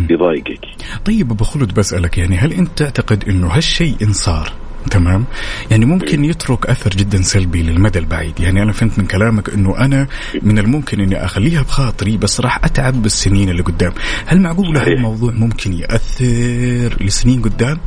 [0.09, 0.61] بيضايقك.
[1.05, 4.53] طيب أبو خلود بسألك يعني هل أنت تعتقد إنه هالشيء ان صار
[4.91, 5.25] تمام؟
[5.71, 8.41] يعني ممكن يترك أثر جدا سلبي للمدى البعيد.
[8.41, 10.07] يعني أنا فهمت من كلامك إنه أنا
[10.43, 13.93] من الممكن إني أخليها بخاطري بس راح أتعب بالسنين اللي قدام.
[14.27, 14.89] هل معقول صحيح.
[14.89, 17.79] هالموضوع ممكن يأثر لسنين قدام؟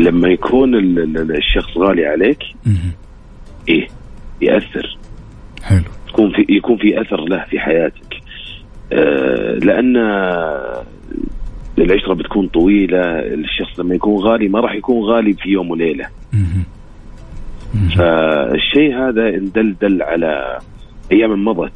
[0.00, 2.38] لما يكون ال- ال- الشخص غالي عليك.
[3.68, 3.86] إيه.
[4.40, 4.98] يأثر.
[5.62, 5.84] حلو.
[6.08, 8.14] يكون في يكون في أثر له في حياتك.
[8.92, 9.96] آه لأن
[11.78, 16.06] العشرة بتكون طويلة الشخص لما يكون غالي ما راح يكون غالي في يوم وليلة.
[17.96, 20.58] فالشيء هذا ان دل دل على
[21.12, 21.72] أيام مضت.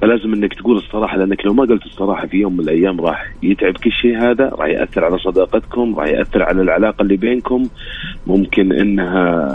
[0.00, 3.86] فلازم إنك تقول الصراحة لأنك لو ما قلت الصراحة في يوم من الأيام راح يتعبك
[3.86, 7.68] الشيء هذا راح يأثر على صداقتكم راح يأثر على العلاقة اللي بينكم.
[8.26, 9.48] ممكن إنها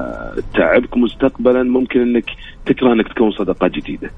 [0.53, 2.25] تعبك مستقبلا ممكن إنك
[2.65, 4.11] تكره إنك تكون صداقات جديدة.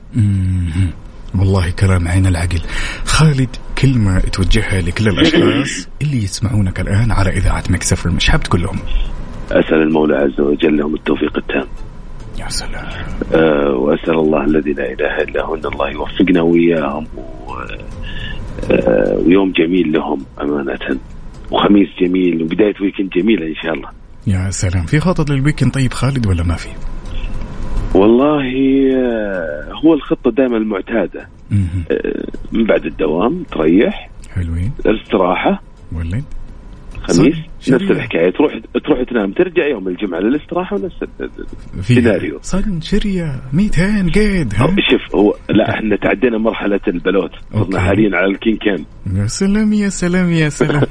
[1.40, 2.62] والله كلام عين العقل.
[3.06, 3.50] خالد
[3.82, 8.78] كلمة توجهها لكل الأشخاص اللي يسمعونك الآن على إذاعة مكسفر مش حاب تقول لهم.
[9.52, 11.68] أسأل المولى عز وجل لهم التوفيق التام.
[12.40, 12.86] يا سلام.
[13.34, 17.52] أه وأسأل الله الذي لا إله إلا هو إن الله يوفقنا وإياهم و...
[18.72, 21.00] أه ويوم جميل لهم أمانة.
[21.52, 23.90] وخميس جميل وبداية ويكند جميلة إن شاء الله.
[24.28, 24.86] يا سلام.
[24.86, 26.70] في خطط للويكند طيب خالد ولا ما في؟
[27.96, 28.44] والله
[28.96, 31.30] آه، هو الخطة دائما المعتادة.
[31.52, 34.10] آه، من بعد الدوام تريح.
[34.36, 34.72] حلوين.
[34.86, 35.62] الاستراحة.
[35.96, 36.24] ولد.
[37.18, 37.92] خميس صح، نفس.
[37.92, 38.54] الحكاية تروح
[38.86, 41.30] تروح تنام ترجع يوم الجمعة للاستراحة ونفس ال-
[41.84, 42.40] في سيناريو.
[42.42, 47.32] صن شرية 200 قيد ها؟ شوف هو لا إحنا تعدينا مرحلة البلوت.
[47.54, 48.86] صرنا حاليا على الكين كان
[49.22, 50.82] يا سلام يا سلام يا سلام.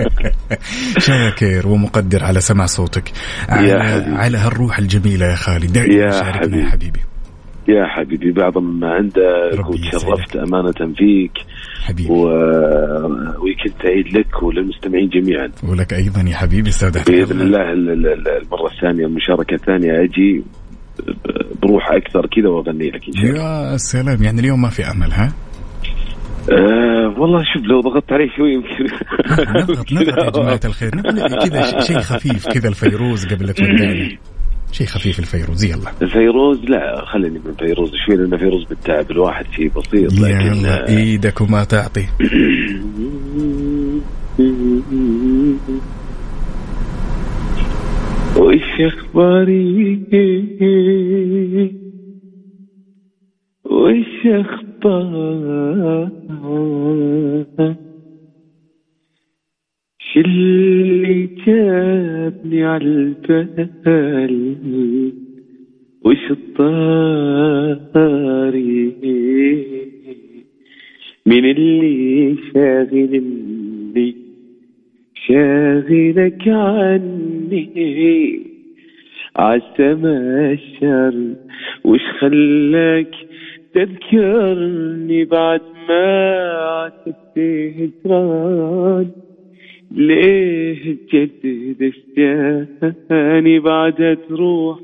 [0.98, 3.12] شاكر ومقدر على سمع صوتك.
[3.48, 4.16] على, يا حبيبي.
[4.16, 5.72] على هالروح الجميلة يا خالد.
[5.72, 6.64] دائما يا حبيبي.
[6.64, 7.00] حبيبي.
[7.68, 10.36] يا حبيبي بعض ما عندك وتشرفت.
[10.36, 11.32] أمانة فيك.
[11.82, 12.10] حبيبي.
[12.12, 12.22] و...
[13.42, 15.50] ويكند سعيد لك وللمستمعين جميعا.
[15.68, 20.44] ولك أيضا يا حبيبي استودعتك بإذن الله ال- ال- ال- المرة الثانية المشاركه الثانية أجي
[21.62, 23.72] بروح أكثر كذا وأغني لك إن شاء الله.
[23.72, 25.32] يا سلام يعني اليوم ما في أمل ها؟
[26.52, 28.94] أه والله شوف لو ضغطت عليه شوي يمكن.
[29.60, 30.90] نضغط نضغط يا جماعة الخير.
[30.96, 34.08] نبغى كذا شيء خفيف كذا الفيروز قبل لا تودعنا.
[34.72, 36.08] شيء خفيف الفيروز يلا.
[36.08, 40.88] فيروز لا خليني من فيروز شوي لأن فيروز بالتعب؟ الواحد شيء بسيط لكن يلا آه،
[40.88, 42.06] إيدك وما تعطي.
[48.38, 49.98] وش أخباري؟
[53.64, 54.68] وش أخبار
[60.12, 64.34] شو اللي جابني عالبال
[66.04, 67.68] وش الطاري؟
[71.26, 74.14] من اللي شاغلني
[75.26, 77.68] شاغلك عني.
[79.36, 81.34] عالسما الشر
[81.84, 83.14] وش خلاك
[83.74, 86.06] تذكرني بعد ما
[86.58, 87.38] عتبت
[87.78, 89.27] هجران؟
[89.90, 94.78] ليه تجدد اشتاني بعدها تروح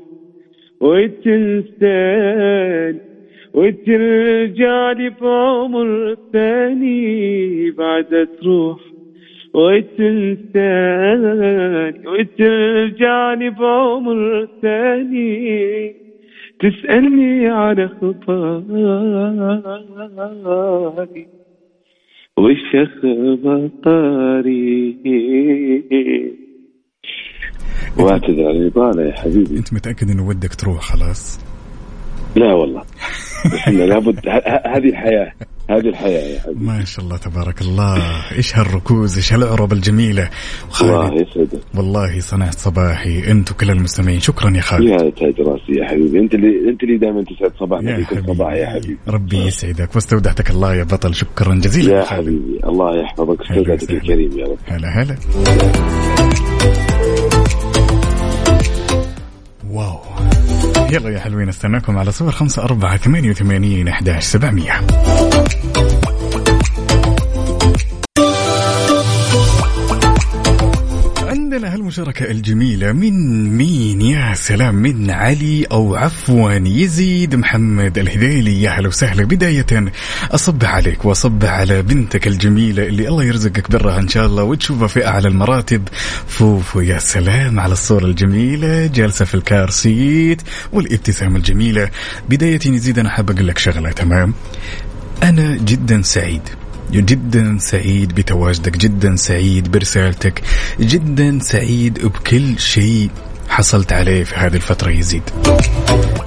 [1.65, 2.99] وتنساني
[3.53, 8.79] وترجع لي بعمر ثاني بعدها تروح
[9.53, 10.37] وتنساني
[12.07, 15.95] وترجع لي بعمر ثاني
[16.59, 17.79] تسألني عن
[19.89, 21.27] أخباري
[22.39, 22.75] وش
[23.45, 24.97] أخباري
[27.99, 29.57] واعتذر عن الإطالة يا حبيبي.
[29.57, 31.39] أنت متأكد إنه ودك تروح خلاص؟
[32.35, 32.81] لا والله.
[33.45, 34.19] بس إنه لابد
[34.65, 35.31] هذه الحياة.
[35.69, 36.65] هذه الحياة يا حبيبي.
[36.65, 37.97] ما شاء الله تبارك الله.
[38.31, 40.29] إيش هالركوز إيش هالعرب الجميلة.
[40.81, 41.59] الله يسعدك.
[41.75, 43.31] والله صنعت صباحي.
[43.31, 44.19] انت وكل المستمعين.
[44.19, 44.89] شكرا يا خالد.
[44.89, 46.19] يا تاج راسي يا حبيبي.
[46.19, 48.97] أنت اللي أنت اللي دائما تسعد صباحنا في كل صباح يا حبيبي.
[49.07, 49.95] ربي يسعدك.
[49.95, 51.15] واستودعتك الله يا بطل.
[51.15, 52.05] شكرا جزيلا يا.
[52.05, 52.59] حبيبي.
[52.63, 53.41] الله يحفظك.
[53.41, 53.91] استودعتك.
[53.91, 54.57] الكريم يا رب.
[54.67, 55.15] هلا هلا.
[60.95, 64.81] يلا يا حلوين استناكم على صفر خمسة أربعة ثمانية وثمانين أحداش سبعمية.
[71.85, 78.69] عندنا هالمشاركة الجميلة من مين يا سلام؟ من علي أو عفوا؟ يزيد محمد الهذيلي يا
[78.69, 79.23] هلا وسهلا.
[79.23, 79.91] بداية
[80.31, 85.07] أصب عليك وأصب على بنتك الجميلة اللي الله يرزقك برها إن شاء الله وتشوفها في
[85.07, 85.87] أعلى المراتب.
[86.27, 91.89] فوفو يا سلام على الصورة الجميلة جالسة في ال car seat والابتسامة الجميلة.
[92.29, 94.33] بداية يزيد أنا حاب أقول لك شغلة تمام؟
[95.23, 96.41] أنا جدا سعيد.
[96.91, 100.41] جدا سعيد بتواجدك جدا سعيد برسالتك
[100.79, 103.09] جدا سعيد بكل شيء
[103.49, 105.23] حصلت عليه في هذه الفترة يزيد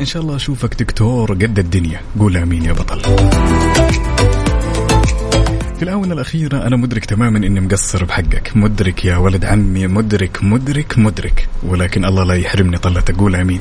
[0.01, 3.01] إن شاء الله أشوفك دكتور قد الدنيا قول آمين يا بطل
[5.79, 8.57] في الآونة الأخيرة أنا مدرك تماما إني مقصر بحقك.
[8.57, 11.49] مدرك يا ولد عمي مدرك مدرك مدرك.
[11.63, 13.59] ولكن الله لا يحرمني طلة أقول آمين.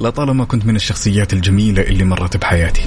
[0.00, 2.82] لطالما كنت من الشخصيات الجميلة اللي مرت بحياتي.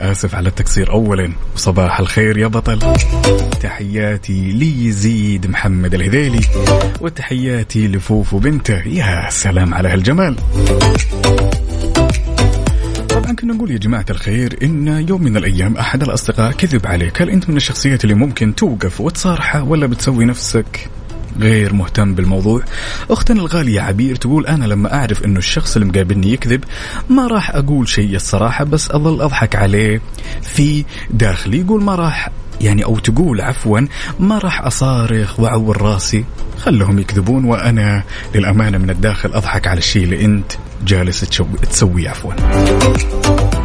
[0.00, 1.32] آسف على التقصير أولا.
[1.54, 2.78] وصباح الخير يا بطل.
[3.60, 6.40] تحياتي ليزيد محمد الهذيلي.
[7.00, 8.88] وتحياتي لفوفو بنته.
[8.88, 10.36] يا سلام على هالجمال.
[13.32, 17.22] كنا نقول يا جماعة الخير إن يوم من الأيام أحد الأصدقاء كذب عليك.
[17.22, 20.90] هل أنت من الشخصيات اللي ممكن توقف وتصارحه ولا بتسوي نفسك
[21.38, 22.62] غير مهتم بالموضوع؟
[23.10, 26.64] أختنا الغالية عبير تقول أنا لما أعرف أنه الشخص اللي مقابلني يكذب
[27.10, 30.00] ما راح أقول شيء الصراحة بس أظل أضحك عليه
[30.42, 33.80] في داخلي يقول ما راح يعني أو تقول عفوا
[34.20, 36.24] ما راح أصارخ وأعور راسي.
[36.58, 38.02] خلهم يكذبون وأنا
[38.34, 40.52] للأمانة من الداخل أضحك على الشيء اللي أنت
[40.84, 43.55] جالس تسوي تسويه عفوا.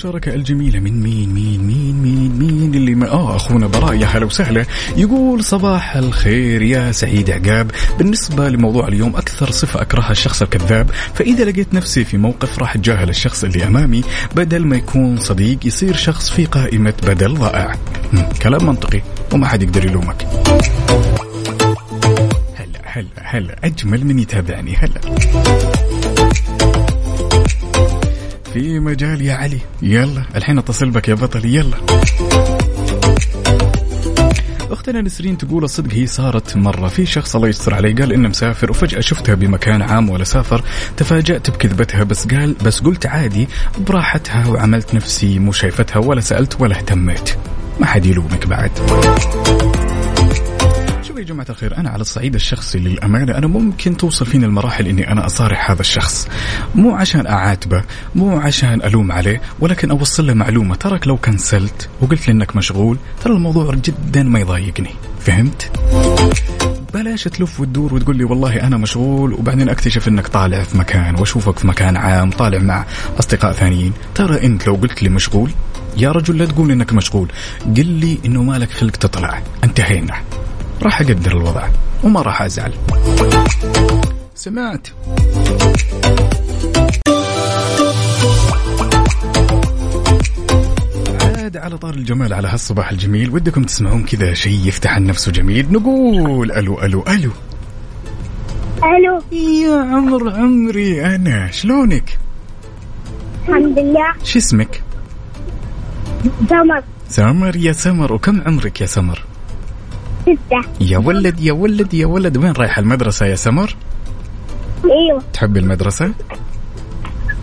[0.00, 4.06] عندنا هالمشاركة الجميلة من مين مين مين مين مين اللي ما آه أخونا براء يا
[4.06, 4.64] هلا وسهلا.
[4.96, 7.70] يقول صباح الخير يا سعيد عقاب.
[7.98, 13.08] بالنسبة لموضوع اليوم أكثر صفة أكرهها الشخص الكذاب فإذا لقيت نفسي في موقف راح أتجاهل
[13.08, 14.02] الشخص اللي أمامي
[14.36, 17.74] بدل ما يكون صديق يصير شخص في قائمة بدل ضائع.
[18.42, 20.26] كلام منطقي وما حد يقدر يلومك.
[22.56, 25.00] هلا هلا هلا أجمل من يتابعني هلا.
[28.52, 29.58] في مجال يا علي.
[29.82, 31.76] يلا الحين اتصل بك يا بطل يلا.
[34.70, 36.88] أختنا نسرين تقول الصدق هي صارت مرة.
[36.88, 40.64] في شخص الله يستر عليه قال انه مسافر وفجأة شفتها بمكان عام ولا سافر.
[40.96, 43.48] تفاجأت بكذبتها بس قال بس قلت عادي
[43.88, 47.30] براحتها وعملت نفسي مو شايفتها ولا سألت ولا اهتميت.
[47.80, 48.70] ما حد يلومك بعد.
[51.20, 55.26] يا جماعة الخير أنا على الصعيد الشخصي للأمانة أنا ممكن توصل فيني المراحل إني أنا
[55.26, 56.28] أصارح هذا الشخص.
[56.74, 60.74] مو عشان أعاتبه مو عشان ألوم عليه ولكن أوصل له معلومة.
[60.74, 64.90] تراك لو كنسلت وقلت لي إنك مشغول ترى الموضوع جدا ما يضايقني.
[65.20, 65.70] فهمت؟
[66.94, 71.58] بلاش تلف وتدور وتقول لي والله أنا مشغول وبعدين أكتشف إنك طالع في مكان وأشوفك
[71.58, 72.84] في مكان عام طالع مع
[73.18, 73.92] أصدقاء ثانيين.
[74.14, 75.50] ترى أنت لو قلت لي مشغول
[75.96, 77.28] يا رجل لا تقول إنك مشغول.
[77.76, 79.42] قل لي إنه مالك خلق تطلع.
[79.64, 80.14] انتهينا.
[80.82, 81.68] راح أقدر الوضع
[82.04, 82.72] وما راح أزعل.
[84.34, 84.86] سمعت.
[91.20, 96.52] عاد على طار الجمال على هالصباح الجميل ودكم تسمعون كذا شيء يفتح النفس وجميل نقول
[96.52, 97.32] ألو ألو ألو.
[98.84, 99.22] ألو.
[99.32, 102.18] يا عمر عمري أنا شلونك؟
[103.48, 104.12] الحمد لله.
[104.24, 104.82] شو اسمك؟
[106.48, 106.82] سمر.
[107.08, 109.29] سمر يا سمر وكم عمرك يا سمر؟
[110.36, 110.62] ستة.
[110.80, 112.36] يا ولد يا ولد يا ولد.
[112.36, 113.76] وين رايحه المدرسة يا سمر؟
[114.84, 115.22] أيوه.
[115.32, 116.04] تحب المدرسة؟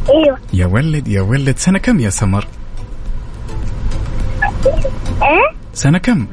[0.10, 0.38] أيوه.
[0.54, 1.58] يا ولد يا ولد.
[1.58, 2.48] سنة كم يا سمر؟
[5.22, 6.28] إيه؟ سنة كم؟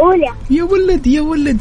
[0.00, 0.32] أولى.
[0.50, 1.60] يا ولد يا ولد.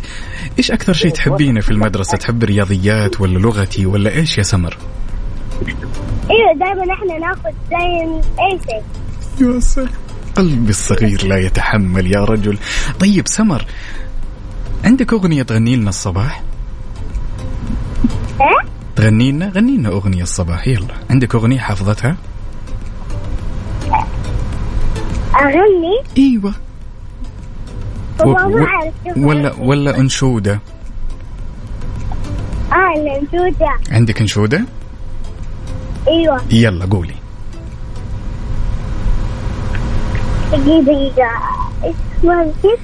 [0.57, 4.77] إيش أكثر شيء تحبينه في المدرسة؟ تحب الرياضيات ولا لغتي ولا إيش يا سمر؟
[6.31, 8.83] أيوه دائما إحنا ناخذ زي أي شيء.
[9.47, 9.89] يا سلام.
[10.37, 12.57] قلبي الصغير لا يتحمل يا رجل.
[12.99, 13.65] طيب سمر
[14.85, 16.43] عندك أغنية تغني لنا الصباح؟
[18.95, 20.93] تغني لنا؟ غني لنا أغنية الصباح يلا.
[21.09, 22.17] عندك أغنية حافظتها؟
[25.35, 26.53] أغني؟ إيوه.
[28.21, 28.33] هو و-
[29.15, 30.59] و- ولا ولا أنشودة.
[32.71, 33.69] آه الأنشودة.
[33.91, 34.61] عندك أنشودة؟
[36.07, 36.41] إيوه.
[36.51, 37.13] يلا قولي.
[40.51, 41.29] دقيقة دقيقة
[41.83, 42.79] اسمها كيف؟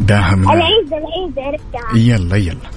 [0.00, 2.68] داهم العيد العيد عرفتها يلا يلا.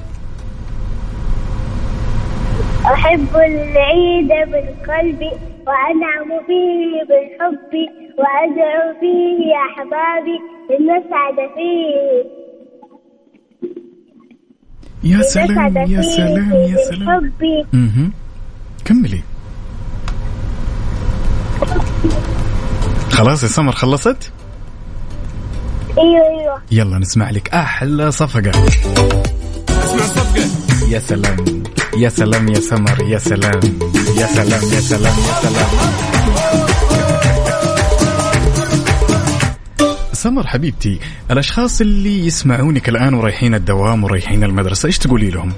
[2.86, 5.22] أحب العيد بالقلب
[5.68, 7.74] وأنعم فيه بالحب
[8.18, 10.38] وأدعو فيه يا أحبابي
[10.70, 12.38] لنسعد فيه.
[15.04, 17.32] يا سلام يا سلام يا سلام.
[18.86, 19.22] كملي.
[23.18, 24.32] خلاص يا سمر خلصت؟
[25.98, 26.62] أيوه أيوه.
[26.72, 28.50] يلا نسمع لك أحلى صفقة.
[28.50, 30.50] اسمع الصفقة
[30.90, 31.64] يا سلام
[31.98, 33.60] يا سلام يا سمر يا سلام
[34.18, 35.68] يا سلام يا سلام يا سلام.
[40.14, 41.00] سمر حبيبتي
[41.32, 45.54] الأشخاص اللي يسمعونك الآن ورايحين الدوام ورايحين المدرسة إيش تقولي لهم؟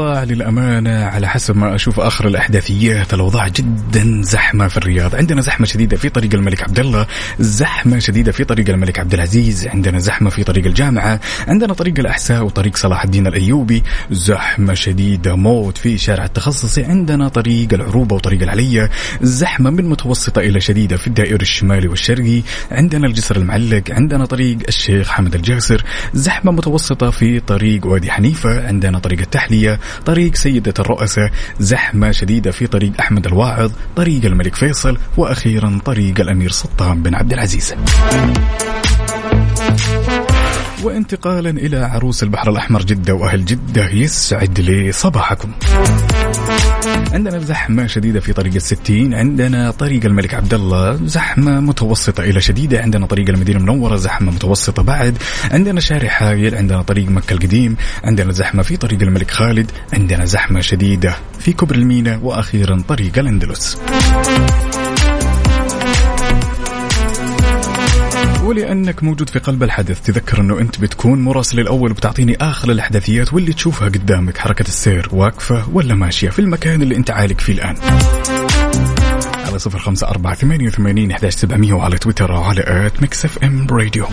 [0.02, 3.14] للأمانة على حسب ما أشوف آخر الأحداثيات.
[3.14, 5.16] الأوضاع جدا زحمة في الرياض.
[5.16, 7.08] عندنا زحمة شديدة في طريق الملك عبد الله
[7.40, 11.20] زحمة شديدة في طريق الملك عبد العزيز عندنا زحمة في طريق الجامعة.
[11.48, 13.84] عندنا طريق الأحساء وطريق صلاح الدين الأيوبي.
[14.12, 18.90] زحمة شديدة موت في شارع التخصصي عندنا طريق العروبة وطريق العلية
[19.22, 22.42] زحمة من متوسطة إلى شديدة في الدائري الشمالي والشرقي.
[22.72, 23.84] عندنا الجسر المعلق.
[23.92, 25.84] عندنا طريق الشيخ حمد الجاسر
[26.14, 28.68] زحمة متوسطة في طريق وادي حنيفة.
[28.68, 29.80] عندنا طريق التحلية.
[30.06, 36.50] طريق سيدة الرؤساء زحمة شديدة في طريق أحمد الواعظ طريق الملك فيصل وأخيرا طريق الأمير
[36.52, 37.76] سلطان بن عبد العزيز.
[40.84, 45.52] وانتقالا إلى عروس البحر الأحمر جدة وأهل جدة يسعد لي صباحكم.
[47.14, 52.82] عندنا زحمة شديدة في طريق الستين عندنا طريق الملك عبد الله زحمة متوسطة إلى شديدة
[52.82, 55.18] عندنا طريق المدينة المنورة زحمة متوسطة بعد
[55.52, 60.62] عندنا شارع حايل عندنا طريق مكة القديم عندنا زحمة في طريق الملك خالد عندنا زحمة
[60.62, 63.78] شديدة في كبر المينا وأخيرا طريق الأندلس.
[68.52, 73.54] ولانك موجود في قلب الحدث تذكر أنه أنت بتكون مراسل الأول وبتعطيني آخر الأحداثيات واللي
[73.54, 77.76] تشوفها قدامك حركة السير واقفة ولا ماشية في المكان اللي أنت عالق فيه الآن.
[79.46, 81.12] على صفر خمسة أربعة ثمانية وثمانين
[81.74, 84.08] وعلى تويتر وعلى at Mix FM Radio.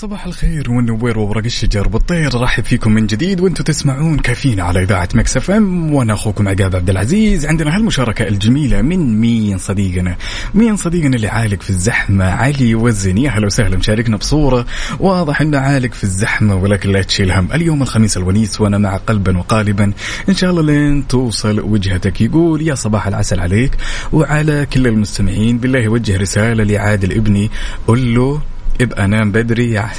[0.00, 2.40] صباح الخير والنوير وورق الشجر بالطير.
[2.40, 6.90] رحب فيكم من جديد وأنتم تسمعون كافيين على إذاعة Mix FM وأنا أخوكم عقاب عبد
[6.90, 7.46] العزيز.
[7.46, 10.16] عندنا هالمشاركة الجميلة من مين صديقنا؟
[10.54, 14.66] مين صديقنا اللي عالق في الزحمة؟ علي وزن يا هلا وسهلا مشاركنا بصورة.
[15.00, 17.48] واضح إنه عالق في الزحمة ولكن لا تشيل هم.
[17.54, 19.92] اليوم الخميس الونيس وأنا معك قلبا وقالبا.
[20.28, 22.20] إن شاء الله لين توصل وجهتك.
[22.20, 23.76] يقول يا صباح العسل عليك.
[24.12, 27.50] وعلى كل المستمعين بالله وجه رسالة لعادل ابني.
[27.86, 28.40] قل له
[28.80, 29.90] ابقى نام بدري يا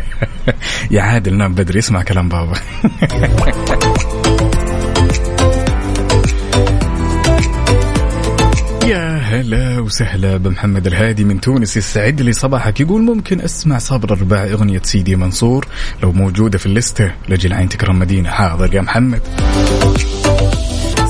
[0.90, 1.78] يا عادل نام بدري.
[1.78, 2.52] اسمع كلام بابا.
[8.86, 12.80] يا هلا وسهلا بمحمد الهادي من تونس يسعد لي صباحك.
[12.80, 15.66] يقول ممكن أسمع صابر الرباع أغنية سيدي منصور
[16.02, 18.30] لو موجودة في الليسته لجل عين تكرم مدينة.
[18.30, 19.22] حاضر يا محمد.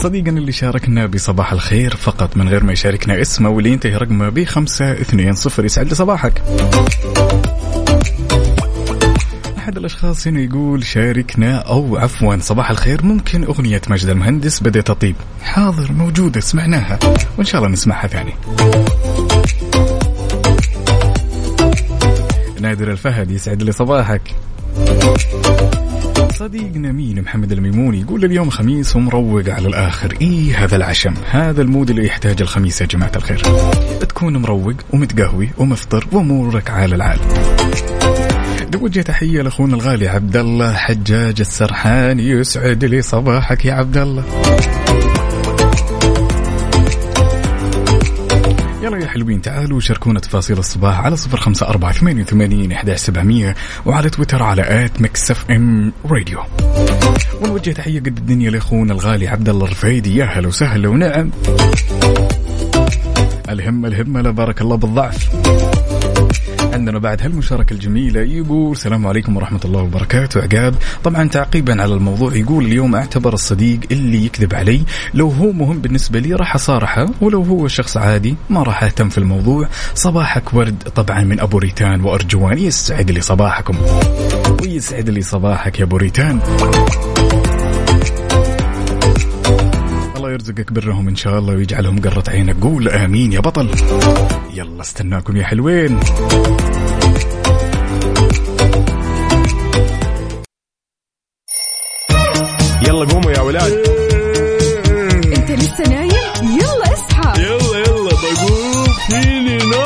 [0.02, 4.28] صديقنا اللي شاركنا بصباح الخير فقط من غير ما يشاركنا اسمه واللي ينتهي رقمه
[4.82, 5.64] اثنين صفر.
[5.64, 6.42] يسعد لي صباحك.
[9.58, 15.16] أحد الأشخاص هنا يقول شاركنا أو عفوا صباح الخير ممكن أغنية مجد المهندس بدأت تطيب.
[15.42, 16.98] حاضر موجودة سمعناها.
[17.38, 18.34] وإن شاء الله نسمعها ثاني.
[22.60, 24.22] نادر الفهد يسعد لي صباحك.
[26.38, 30.14] صديقنا مين محمد الميموني يقول اليوم خميس ومروق على الآخر.
[30.20, 33.42] إيه هذا العشم؟ هذا ال mood اللي يحتاج الخميس يا جماعة الخير.
[34.00, 37.18] تكون مروق ومتقهوي ومفطر وأمورك على العال.
[38.74, 44.24] نوجه تحية لأخونا الغالي عبد الله حجاج السرحان يسعد لي صباحك يا عبد الله.
[48.86, 53.54] يلا يا حلوين تعالوا شاركونا تفاصيل الصباح على صفر خمسة أربعة ثمانية وثمانين إحداش سبعمية
[53.86, 56.38] وعلى تويتر على at Mix FM Radio.
[57.42, 60.16] ونوجه تحية قد الدنيا لأخونا الغالي عبد الله الرفيدي.
[60.16, 61.30] يا هلا وسهلا ونعم.
[63.48, 65.28] الهمة الهمة لا بارك الله بالضعف.
[66.76, 70.74] عندنا بعد هالمشاركة الجميلة يقول السلام عليكم ورحمة الله وبركاته عقاب.
[71.04, 74.80] طبعا تعقيبا على الموضوع يقول اليوم أعتبر الصديق اللي يكذب علي
[75.14, 79.18] لو هو مهم بالنسبة لي راح أصارحه ولو هو شخص عادي ما راح أهتم في
[79.18, 79.68] الموضوع.
[79.94, 83.76] صباحك ورد طبعا من أبو ريتان وأرجوان يسعد لي صباحكم.
[84.62, 86.40] ويسعد لي صباحك يا أبو ريتان.
[90.36, 92.56] يرزقك برهم إن شاء الله ويجعلهم قرة عينك.
[92.62, 93.70] قول آمين يا بطل.
[94.54, 96.00] يلا استناكم يا حلوين.
[102.82, 103.72] يلا قوموا يا ولاد.
[105.36, 107.42] انت لسه نايم؟ يلا اصحى.
[107.42, 109.85] يلا يلا بقوم فيني نوم.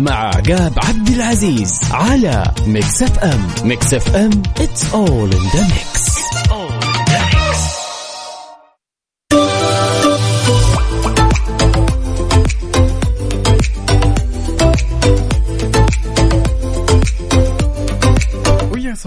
[0.00, 3.48] مع عقاب عبد العزيز على Mix FM.
[3.64, 6.07] Mix FM it's all in the mix.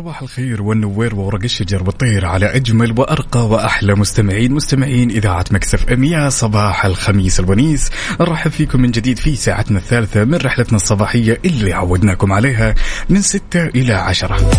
[0.01, 6.03] صباح الخير والنوير وورق الشجر بالطير على أجمل وأرقى وأحلى مستمعين مستمعين إذاعة Mix FM
[6.03, 7.89] يا صباح الخميس الونيس.
[8.21, 12.75] نرحب فيكم من جديد في ساعتنا الثالثة من رحلتنا الصباحية اللي عودناكم عليها
[13.09, 14.51] من ستة إلى عشرة.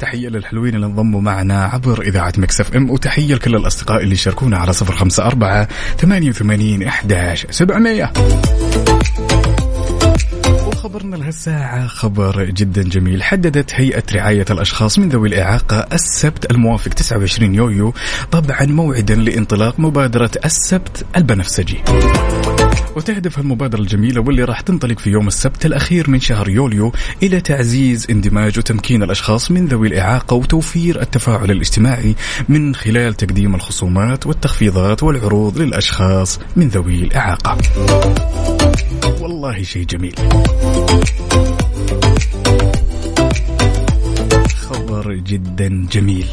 [0.00, 4.72] تحية للحلوين اللي انضموا معنا عبر إذاعة Mix FM وتحية لكل الأصدقاء اللي شاركونا على
[4.72, 5.68] صفر خمسة أربعة
[5.98, 8.12] ثمانية وثمانين إحداش سبعمية.
[10.88, 13.22] وخبرنا لهالساعة خبر جدا جميل.
[13.22, 17.94] حددت هيئة رعاية الأشخاص من ذوي الإعاقة السبت الموافق 29 يوليو
[18.30, 21.78] طبعا موعدا لانطلاق مبادرة السبت البنفسجي.
[22.96, 28.06] وتهدف المبادرة الجميلة واللي راح تنطلق في يوم السبت الأخير من شهر يوليو إلى تعزيز
[28.10, 32.14] اندماج وتمكين الأشخاص من ذوي الإعاقة وتوفير التفاعل الاجتماعي
[32.48, 37.58] من خلال تقديم الخصومات والتخفيضات والعروض للأشخاص من ذوي الإعاقة.
[39.28, 40.14] والله شيء جميل.
[44.56, 46.26] خبر جدا جميل.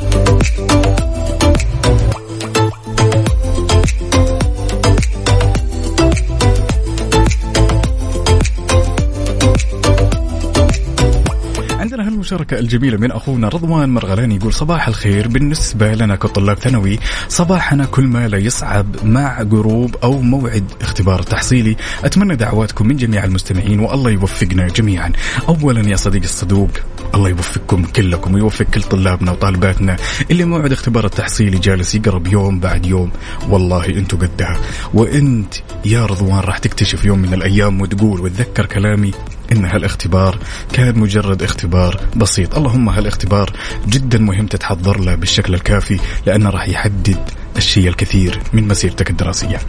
[12.25, 15.27] عندنا هالمشاركة الجميلة من أخونا رضوان مرغلان يقول صباح الخير.
[15.27, 16.99] بالنسبة لنا كطلاب ثانوي
[17.29, 21.75] صباحنا كل ما لا يصعب مع قروب أو موعد اختبار تحصيلي.
[22.03, 25.11] أتمنى دعواتكم من جميع المستمعين والله يوفقنا جميعا.
[25.49, 26.69] أولا يا صديقي الصدوق
[27.15, 29.97] الله يوفقكم كلكم ويوفق كل طلابنا وطالباتنا.
[30.31, 33.11] اللي موعد اختبار التحصيلي جالس يقرب يوم بعد يوم.
[33.49, 34.57] والله أنتم قدها.
[34.93, 35.53] وانت
[35.85, 39.11] يا رضوان راح تكتشف يوم من الأيام وتقول وتذكر كلامي
[39.51, 40.37] إن هالاختبار
[40.73, 42.57] كان مجرد اختبار بسيط.
[42.57, 43.53] اللهم هالاختبار
[43.87, 47.17] جدا مهم تتحضر له بالشكل الكافي لأنه راح يحدد
[47.57, 49.59] الشيء الكثير من مسيرتك الدراسية.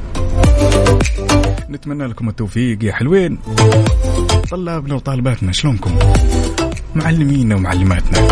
[1.70, 2.84] نتمنى لكم التوفيق.
[2.84, 3.38] يا حلوين.
[4.50, 5.98] طلابنا وطالباتنا شلونكم؟
[6.96, 8.28] معلمينا ومعلماتنا.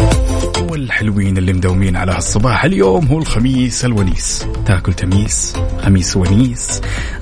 [0.71, 2.65] والحلوين اللي مداومين على هالصباح.
[2.65, 4.47] اليوم هو الخميس الونيس.
[4.67, 6.81] تاكل تميس خميس ونيس.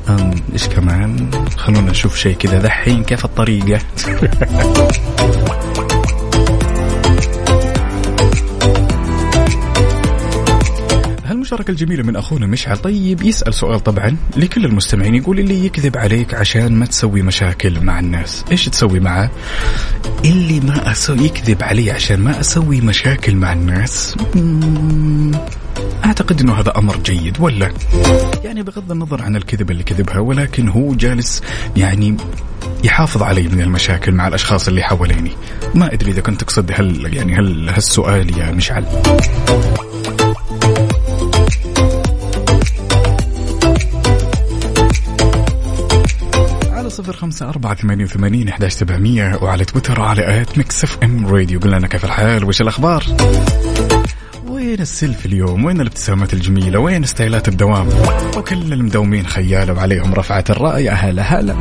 [0.09, 2.59] أم إيش كمان؟ خلونا نشوف شيء كذا.
[2.59, 3.80] دحين كيف الطريقة؟
[11.43, 12.76] هالمشاركة الجميلة من أخونا مشعل.
[12.76, 15.14] طيب يسأل سؤال طبعا لكل المستمعين.
[15.14, 18.45] يقول اللي يكذب عليك عشان ما تسوي مشاكل مع الناس.
[18.51, 19.30] إيش تسوي معه؟
[20.24, 24.16] اللي ما أسوي يكذب علي عشان ما أسوي مشاكل مع الناس.
[26.05, 27.72] أعتقد أنه هذا أمر جيد ولا؟
[28.45, 31.43] يعني بغض النظر عن الكذب اللي كذبها ولكن هو جالس
[31.76, 32.16] يعني
[32.84, 35.32] يحافظ علي من المشاكل مع الأشخاص اللي حواليني.
[35.74, 38.84] ما أدري إذا كنت تقصد هل يعني هل هالسؤال يا مشعل.
[46.93, 51.61] صفر خمسة أربعة ثمانية وثمانين أحداش سبعمية وعلى تويتر وعلى at Mix FM Radio.
[51.61, 53.05] قلنا لنا كيف الحال؟ وش الأخبار؟
[54.49, 57.88] وين السلفي اليوم؟ وين الابتسامات الجميلة؟ وين ستايلات الدوام؟
[58.36, 60.90] وكل المداومين خيالة وعليهم رفعة الرأي.
[60.90, 61.57] هلا هلا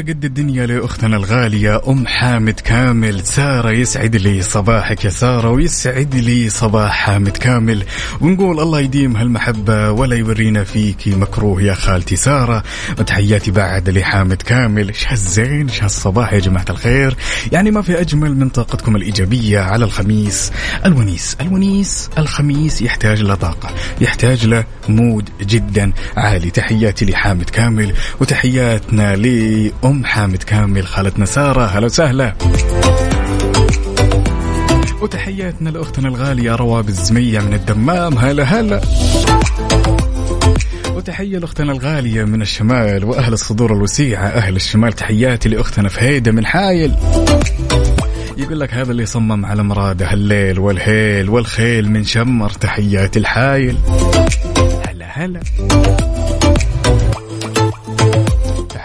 [0.00, 3.26] قد الدنيا لأختنا الغالية أم حامد كامل.
[3.26, 7.84] سارة يسعد لي صباحك يا سارة ويسعد لي صباح حامد كامل.
[8.20, 12.62] ونقول الله يديم هالمحبة ولا يورينا فيكي مكروه يا خالتي سارة.
[12.98, 14.88] وتحياتي بعد لحامد كامل.
[14.88, 17.16] إيش هالزين إيش هالصباح يا جماعة الخير.
[17.52, 20.52] يعني ما في أجمل من طاقتكم الإيجابية على الخميس.
[20.86, 23.70] الونيس الونيس الخميس يحتاج له طاقة
[24.00, 25.92] يحتاج له mood جدا.
[26.16, 32.34] عالي تحياتي لحامد كامل وتحياتنا لأم حامد كامل خالتنا سارة هلا وسهلا.
[35.02, 38.80] وتحياتنا لأختنا الغالية رواب الزمية من الدمام هلا هلا.
[40.94, 44.92] وتحية لأختنا الغالية من الشمال وأهل الصدور الوسيعة أهل الشمال.
[44.92, 46.94] تحياتي لأختنا فهيدة من حايل.
[48.36, 53.78] يقول لك هذا اللي صمم على مراده الليل والهيل والخيل من شمر تحيات الحايل.
[54.88, 55.40] هلا هلا.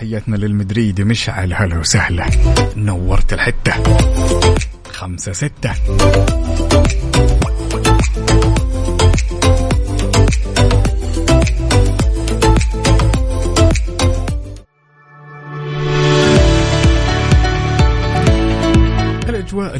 [0.04, 2.26] تحياتنا للمدريدي مشعل هلا وسهلا.
[2.76, 3.74] نورت الحتة.
[4.92, 5.72] خمسة ستة.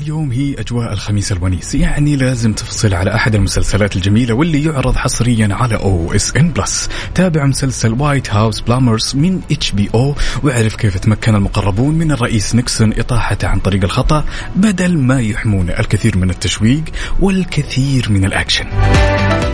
[0.04, 1.76] اليوم هي أجواء الخميس الونيس.
[1.76, 8.02] يعني لازم تفصل على أحد المسلسلات الجميلة واللي يعرض حصريا على OSN Plus تابع مسلسل
[8.02, 13.84] White House Plumbers من HBO واعرف كيف تمكن المقربون من الرئيس نيكسون إطاحته عن طريق
[13.84, 14.26] الخطأ
[14.56, 16.84] بدل ما يحمون الكثير من التشويق
[17.20, 18.66] والكثير من الأكشن.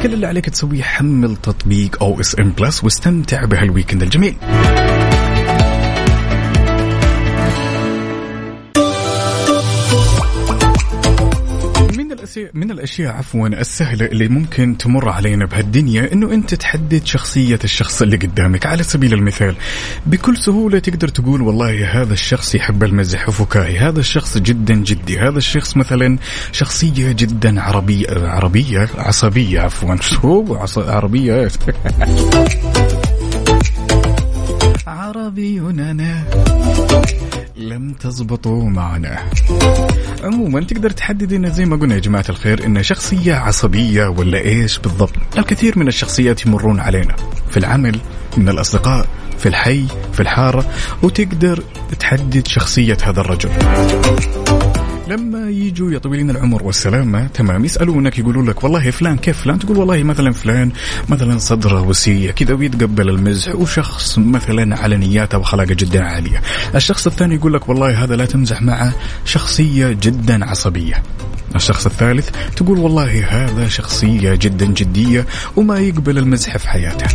[0.03, 4.35] كل اللي عليك تسويه حمل تطبيق OSN Plus واستمتع بهال weekend الجميل.
[12.39, 17.59] من الأشياء من الأشياء عفوا السهلة اللي ممكن تمر علينا بهالدنيا إنه أنت تحدد شخصية
[17.63, 18.65] الشخص اللي قدامك.
[18.65, 19.55] على سبيل المثال
[20.05, 25.37] بكل سهولة تقدر تقول والله هذا الشخص يحب المزح وفكاهي هذا الشخص جدا جدي هذا
[25.37, 26.17] الشخص مثلا
[26.51, 29.95] شخصية جدا عربية عربية عصبية عفوا.
[30.95, 31.49] عربية.
[34.87, 36.23] عربي أنا
[37.59, 39.19] لم تزبطوا معنا.
[40.23, 44.79] عموما تقدر تحدد انه زي ما قلنا يا جماعة الخير انه شخصية عصبية ولا إيش
[44.79, 47.15] بالضبط؟ الكثير من الشخصيات يمرون علينا.
[47.49, 47.99] في العمل
[48.37, 49.07] من الأصدقاء
[49.37, 50.65] في الحي في الحارة
[51.03, 51.63] وتقدر
[51.99, 53.49] تحدد شخصية هذا الرجل.
[55.09, 59.77] لما يجوا يا طويلين العمر والسلامة تمام يسألونك يقولوا لك والله فلان كيف فلان؟ تقول
[59.77, 60.71] والله مثلا فلان
[61.09, 66.41] مثلا صدرة وسيع كذا ويتقبل المزح وشخص مثلا على نياته وخلاقة جدا عالية.
[66.75, 68.93] الشخص الثاني يقول لك والله هذا لا تمزح معه
[69.25, 71.03] شخصية جدا عصبية.
[71.55, 77.07] الشخص الثالث تقول والله هذا شخصية جدا جدية وما يقبل المزح في حياته.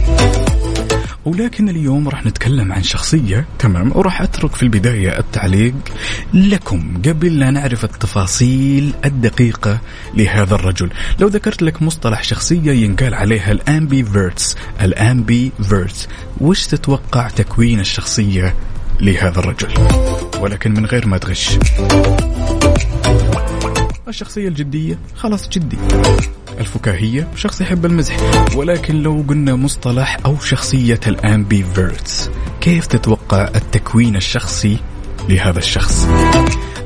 [1.25, 5.75] ولكن اليوم راح نتكلم عن شخصية تمام وراح أترك في البداية التعليق
[6.35, 9.81] لكم قبل لا نعرف التفاصيل الدقيقة
[10.15, 10.91] لهذا الرجل.
[11.19, 16.09] لو ذكرت لك مصطلح شخصية ينقال عليها ال ambiverts ال ambiverts
[16.41, 18.55] وش تتوقع تكوين الشخصية
[19.01, 19.69] لهذا الرجل؟
[20.41, 21.59] ولكن من غير ما تغش.
[24.09, 25.77] الشخصية الجدية خلاص جدي.
[26.61, 28.17] الفكاهية شخص يحب المزح.
[28.57, 32.31] ولكن لو قلنا مصطلح أو شخصية ال ambiverts
[32.61, 34.79] كيف تتوقع التكوين الشخصي
[35.29, 36.07] لهذا الشخص؟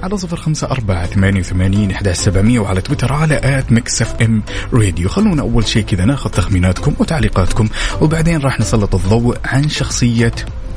[0.02, 4.42] على صفر خمسة أربعة ثمانية وثمانين إحدى سبعمية وعلى تويتر على at Mix FM
[4.72, 5.08] Radio.
[5.08, 7.68] خلونا أول شيء كذا ناخذ تخميناتكم وتعليقاتكم
[8.00, 10.34] وبعدين راح نسلط الضوء عن شخصية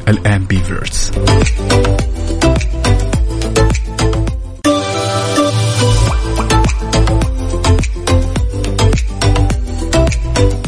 [0.07, 1.11] ال ambiverts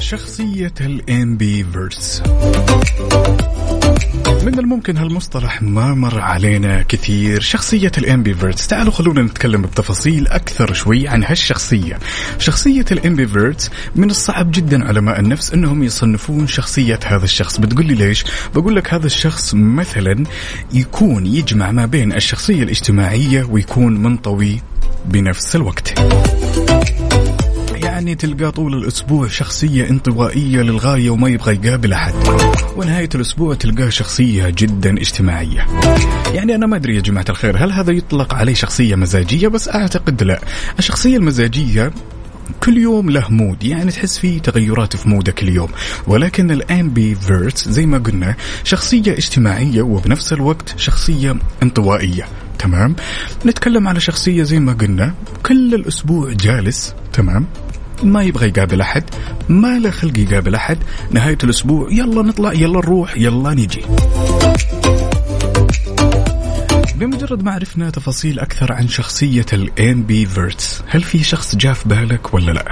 [0.04, 2.24] شخصية ال ambiverts
[4.44, 7.42] من الممكن هالمصطلح ما مر علينا كثير.
[7.42, 12.00] شخصية ال ambiverts تعالوا خلونا نتكلم بتفاصيل أكثر شوي عن هالشخصية.
[12.40, 17.58] شخصية ال ambiverts من الصعب جدا علماء النفس أنهم يصنفون شخصية هذا الشخص.
[17.58, 18.26] بتقول لي ليش؟
[18.56, 20.24] بقول لك هذا الشخص مثلا
[20.74, 24.62] يكون يجمع ما بين الشخصية الاجتماعية ويكون منطوي
[25.06, 25.94] بنفس الوقت.
[27.94, 32.14] يعني تلقاه طول الأسبوع شخصية انطوائية للغاية وما يبغى يقابل أحد.
[32.76, 35.68] ونهاية الأسبوع تلقاه شخصية جدا اجتماعية.
[36.34, 40.24] يعني أنا ما أدري يا جماعة الخير هل هذا يطلق عليه شخصية مزاجية؟ بس أعتقد
[40.24, 40.40] لا.
[40.80, 41.92] الشخصية المزاجية
[42.64, 45.70] كل يوم له مود يعني تحس فيه تغيرات في مودك اليوم.
[46.08, 52.26] ولكن ال ambivert زي ما قلنا شخصية اجتماعية وبنفس الوقت شخصية انطوائية.
[52.60, 52.96] تمام؟
[53.46, 55.14] نتكلم على شخصية زي ما قلنا
[55.46, 56.94] كل الأسبوع جالس.
[57.14, 57.46] تمام؟
[58.04, 59.04] ما يبغى يقابل أحد
[59.50, 60.78] ما له خلق يقابل أحد
[61.12, 63.82] نهاية الأسبوع يلا نطلع يلا نروح يلا نجي
[66.96, 72.34] بمجرد ما عرفنا تفاصيل أكثر عن شخصية ال ambiverts هل في شخص جاء في بالك
[72.34, 72.66] ولا لا؟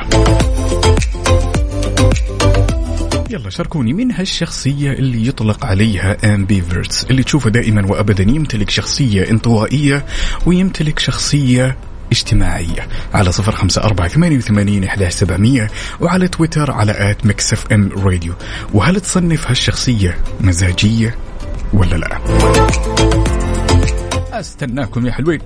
[3.30, 10.06] يلا شاركوني من هالشخصية اللي يطلق عليها ambiverts اللي تشوفه دائما وأبدا يمتلك شخصية انطوائية
[10.46, 11.78] ويمتلك شخصية
[12.12, 15.68] اجتماعية على صفر خمسة أربعة ثمانية وثمانين إحدى سبعمية
[16.00, 18.34] وعلى تويتر على at Mix FM Radio.
[18.74, 21.16] وهل تصنف هالشخصية مزاجية
[21.74, 22.20] ولا لا؟
[24.40, 25.40] أستناكم يا حلوين.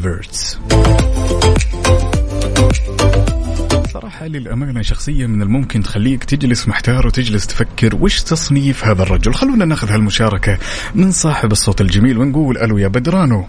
[0.00, 0.58] الامبيفيرتس
[3.92, 9.64] صراحة للأمانة شخصية من الممكن تخليك تجلس محتار وتجلس تفكر وش تصنيف هذا الرجل؟ خلونا
[9.64, 10.58] ناخذ هالمشاركة
[10.94, 13.46] من صاحب الصوت الجميل ونقول ألو يا بدرانو.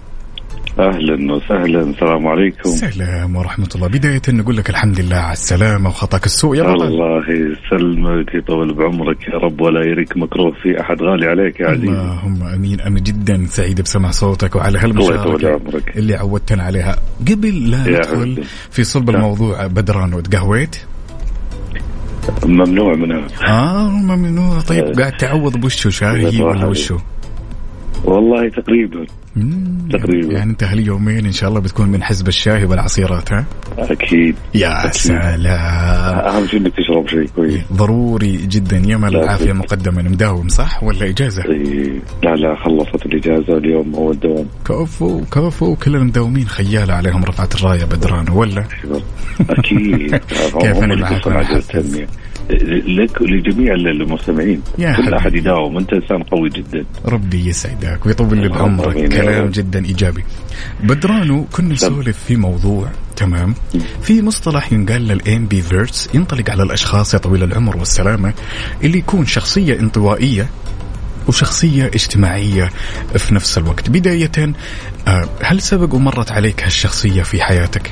[0.79, 1.81] أهلا وسهلا.
[1.81, 2.69] السلام عليكم.
[2.69, 3.87] سلام ورحمة الله.
[3.87, 9.27] بداية نقول لك الحمد لله على السلامة وخطاك السوء يا رب الله يسلمك يطول بعمرك
[9.27, 11.01] يا رب ولا يريك مكروه في أحد.
[11.01, 12.81] غالي عليك يا عزيزي اللهم آمين.
[12.81, 15.97] أنا جدا سعيد بسمع صوتك وعلى عمرك.
[15.97, 16.97] اللي عودتنا عليها.
[17.31, 18.43] قبل لا ندخل.
[18.71, 20.75] في صلب الموضوع بدرانو تقهويت؟
[22.45, 23.27] ممنوع منها.
[23.47, 24.59] آه ممنوع.
[24.59, 24.93] طيب آه.
[24.93, 26.97] قاعد تعوض بوشه شاهي ولا وشو؟
[28.05, 29.05] والله تقريبا.
[29.91, 30.33] تقريبا.
[30.33, 33.45] يعني انت هاليومين إن شاء الله بتكون من حزب الشاي والعصيرات ها؟
[33.77, 34.35] أكيد.
[34.55, 34.93] يا أكيد.
[34.93, 36.19] سلام.
[36.19, 37.61] أهم شيء إنك تشرب شيء كويس.
[37.73, 38.77] ضروري جدا.
[38.79, 39.53] لا العافية.
[39.53, 40.01] مقدما.
[40.01, 41.43] مداوم صح؟ ولا إجازة؟
[42.23, 44.45] لا لا خلصت الإجازة اليوم هو الدوام.
[44.65, 45.75] كفو كفو.
[45.75, 48.65] كل المداومين خيالة عليهم رفعت الراية بدران ولا؟
[49.49, 50.15] أكيد.
[50.61, 51.61] كيف هم أنا
[52.87, 54.61] لك ولجميع المستمعين.
[54.77, 55.13] يا كل.
[55.13, 55.77] أحد يداوم.
[55.77, 56.85] أنت إنسان قوي جدا.
[57.05, 59.49] ربي يسعدك ويطول لي بعمرك كلام.
[59.49, 60.23] جدا إيجابي.
[60.83, 63.55] بدرانو كنا نسولف في موضوع تمام؟
[64.01, 68.33] في مصطلح ينقال للامبيفيرتس ينطلق على الأشخاص يا طويل العمر والسلامة
[68.83, 70.49] اللي يكون شخصية انطوائية
[71.27, 72.69] وشخصية اجتماعية
[73.17, 73.89] في نفس الوقت.
[73.89, 74.31] بداية
[75.07, 77.91] آه، هل سبق ومرت عليك هالشخصية في حياتك؟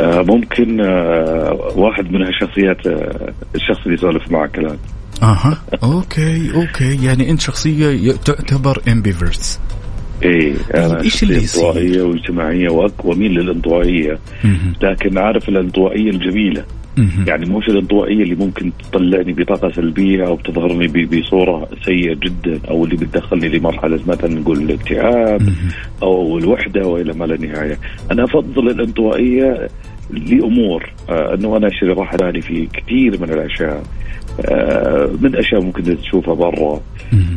[0.00, 4.76] آه، ممكن آه، واحد من هالشخصيات آه، الشخص اللي يسولف معك الآن
[5.22, 9.60] أها okay okay يعني أنت شخصية ي- تعتبر ambiverts
[10.22, 14.18] إيه أنا إيش اللي شخصية يصير؟ انطوائية واجتماعية وأك- وأميل للانطوائية.
[14.82, 16.64] لكن عارف الانطوائية الجميلة.
[17.26, 22.96] يعني مش الانطوائيه اللي ممكن تطلعني بطاقة سلبية أو تظهرني بصورة سيئة جدا أو اللي
[22.96, 25.42] بتدخلني لمرحلة مثلا نقول الاكتئاب
[26.02, 27.78] أو الوحدة والى ما لا نهاية.
[28.12, 29.68] أنا أفضل الانطوائية
[30.10, 33.82] لأمور آه إنه أنا أشتري راحة بالي في كثير من الأشياء
[34.40, 36.72] آه من أشياء ممكن تشوفها برا.
[36.72, 36.80] آه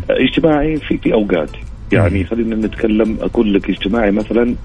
[0.09, 1.49] اجتماعي في في أوقات.
[1.91, 4.55] يعني خلينا نتكلم أقول لك اجتماعي مثلا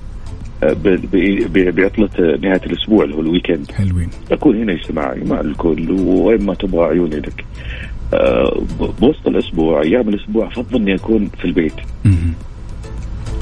[1.70, 3.72] بعطلة نهاية الأسبوع اللي هو الويكند.
[3.72, 4.10] حلوين.
[4.32, 7.44] اكون هنا اجتماعي مع الكل وين ما تبغى عيوني لك
[8.14, 8.62] آه،
[9.00, 11.74] بوسط الأسبوع أيام الأسبوع أفضل إني أكون في البيت.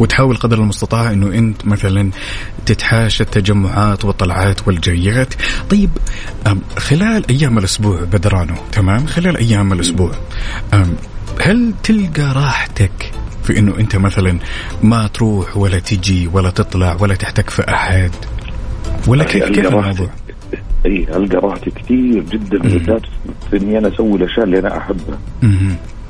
[0.01, 2.11] وتحاول قدر المستطاع إنه أنت مثلا
[2.66, 5.35] تتحاشى التجمعات والطلعات والجريات.
[5.70, 5.91] طيب
[6.77, 10.11] خلال أيام الأسبوع بدرانو تمام؟ خلال أيام الأسبوع
[11.41, 13.12] هل تلقى راحتك
[13.43, 14.38] في إنه أنت مثلا
[14.82, 18.11] ما تروح ولا تجي ولا تطلع ولا تحتك في أحد
[19.09, 19.66] ولا كيف كيف.
[19.66, 20.09] الموضوع؟
[20.86, 23.03] أي ألقى راحتي كثير جدا بالذات
[23.51, 25.18] في إني أنا أسوي الأشياء اللي أنا أحبها.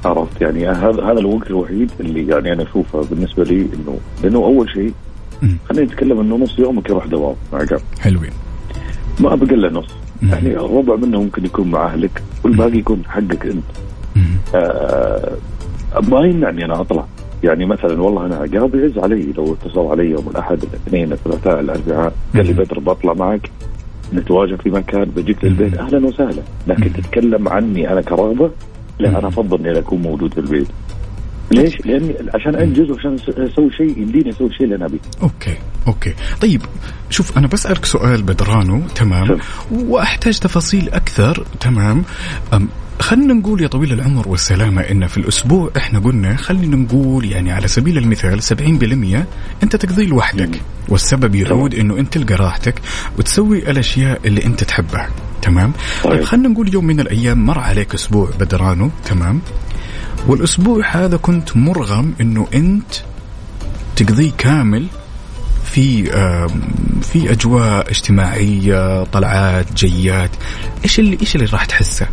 [0.04, 4.70] عرفت يعني هذا هذا الوقت الوحيد اللي يعني أنا أشوفه بالنسبة لي إنه لأنه أول
[4.74, 4.92] شيء.
[5.68, 8.30] خلينا نتكلم إنه نص يومك يروح دوام مع قام حلوين
[9.20, 9.88] ما بقى الا نص.
[10.22, 13.64] يعني ربع منه ممكن يكون مع أهلك والباقي يكون حقك أنت.
[14.54, 15.36] آه
[16.08, 17.06] ما يمنعني أنا أطلع
[17.44, 22.12] يعني مثلا والله أنا عقاب يعز علي لو اتصل علي يوم الأحد الاثنين الثلاثاء الأربعاء
[22.34, 22.52] قال لي.
[22.52, 23.50] بدر بطلع معك
[24.14, 26.92] نتواجد في مكان بجيك للبيت أهلا وسهلا لكن.
[26.92, 28.50] تتكلم عني أنا كرغبة
[28.98, 29.18] لا.
[29.18, 30.68] أنا أفضل إني أكون موجود في البيت
[31.50, 35.54] ليش؟ لأني عشان أنجز وعشان أسوي شيء يمديني أسوي الشيء اللي أنا أبيه okay
[35.88, 36.60] okay طيب
[37.10, 39.38] شوف أنا بسألك سؤال بدرانو تمام.
[39.72, 42.02] وأحتاج تفاصيل أكثر تمام
[43.00, 47.68] خلينا نقول يا طويل العمر والسلامة إن في الأسبوع إحنا قلنا خلينا نقول يعني على
[47.68, 52.74] سبيل المثال 70% أنت تقضيه لوحدك والسبب يعود إنه أنت تلقى راحتك
[53.18, 55.08] وتسوي الأشياء اللي أنت تحبها
[55.42, 55.72] تمام
[56.04, 56.24] طيب طيب.
[56.24, 59.40] خلينا نقول يوم من الأيام مر عليك أسبوع بدرانو تمام
[60.26, 62.92] والأسبوع هذا كنت مرغم إنه أنت
[63.96, 64.86] تقضيه كامل
[65.64, 66.04] في
[67.02, 70.30] في أجواء اجتماعية طلعات جيات
[70.84, 72.06] إيش اللي إيش اللي راح تحسه؟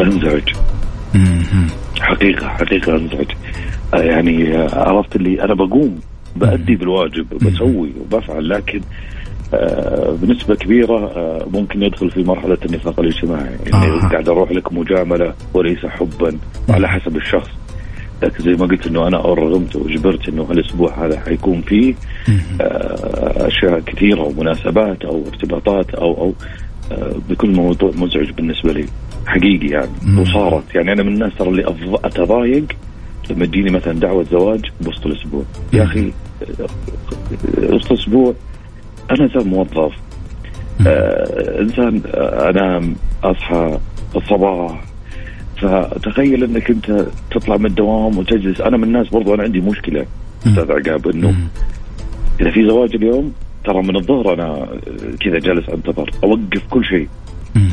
[0.00, 0.48] انزعج.
[2.00, 3.30] حقيقة حقيقة انزعج
[3.94, 6.00] آه يعني آه، عرفت اللي أنا بقوم
[6.36, 8.80] بأدي بالواجب بسوي وبفعل لكن
[9.54, 11.12] آه بنسبة كبيرة
[11.52, 13.56] ممكن يدخل في مرحلة النفاق الاجتماعي.
[13.66, 14.08] اني آه.
[14.08, 16.38] قاعد أروح لك مجاملة وليس حبا
[16.68, 17.50] على حسب الشخص.
[18.22, 21.94] لكن زي ما قلت إنه أنا أرغمت واجبرت إنه هالأسبوع هذا حيكون فيه
[23.36, 26.34] أشياء كثيرة ومناسبات أو ارتباطات أو أو
[27.28, 28.84] بيكون موضوع مزعج بالنسبة لي.
[29.26, 30.18] حقيقي يعني مم.
[30.18, 30.74] وصارت.
[30.74, 31.64] يعني أنا من الناس ترى اللي
[32.04, 32.64] أتضايق
[33.30, 35.42] لما تجيني مثلا دعوة زواج بوسط الأسبوع.
[35.72, 36.12] يا أخي.
[37.58, 38.34] وسط الأسبوع
[39.10, 39.92] أنا إنسان موظف.
[40.86, 42.94] آه إنسان آه أنام
[43.24, 43.78] أصحى
[44.16, 44.84] الصباح.
[45.56, 48.60] فتخيل إنك أنت تطلع من الدوام وتجلس.
[48.60, 50.06] أنا من الناس برضو أنا عندي مشكلة
[50.46, 51.34] أستاذ عقاب إنه.
[52.40, 53.32] إذا في زواج اليوم
[53.64, 54.68] ترى من الظهر أنا
[55.20, 57.08] كذا جالس أنتظر أوقف كل شيء.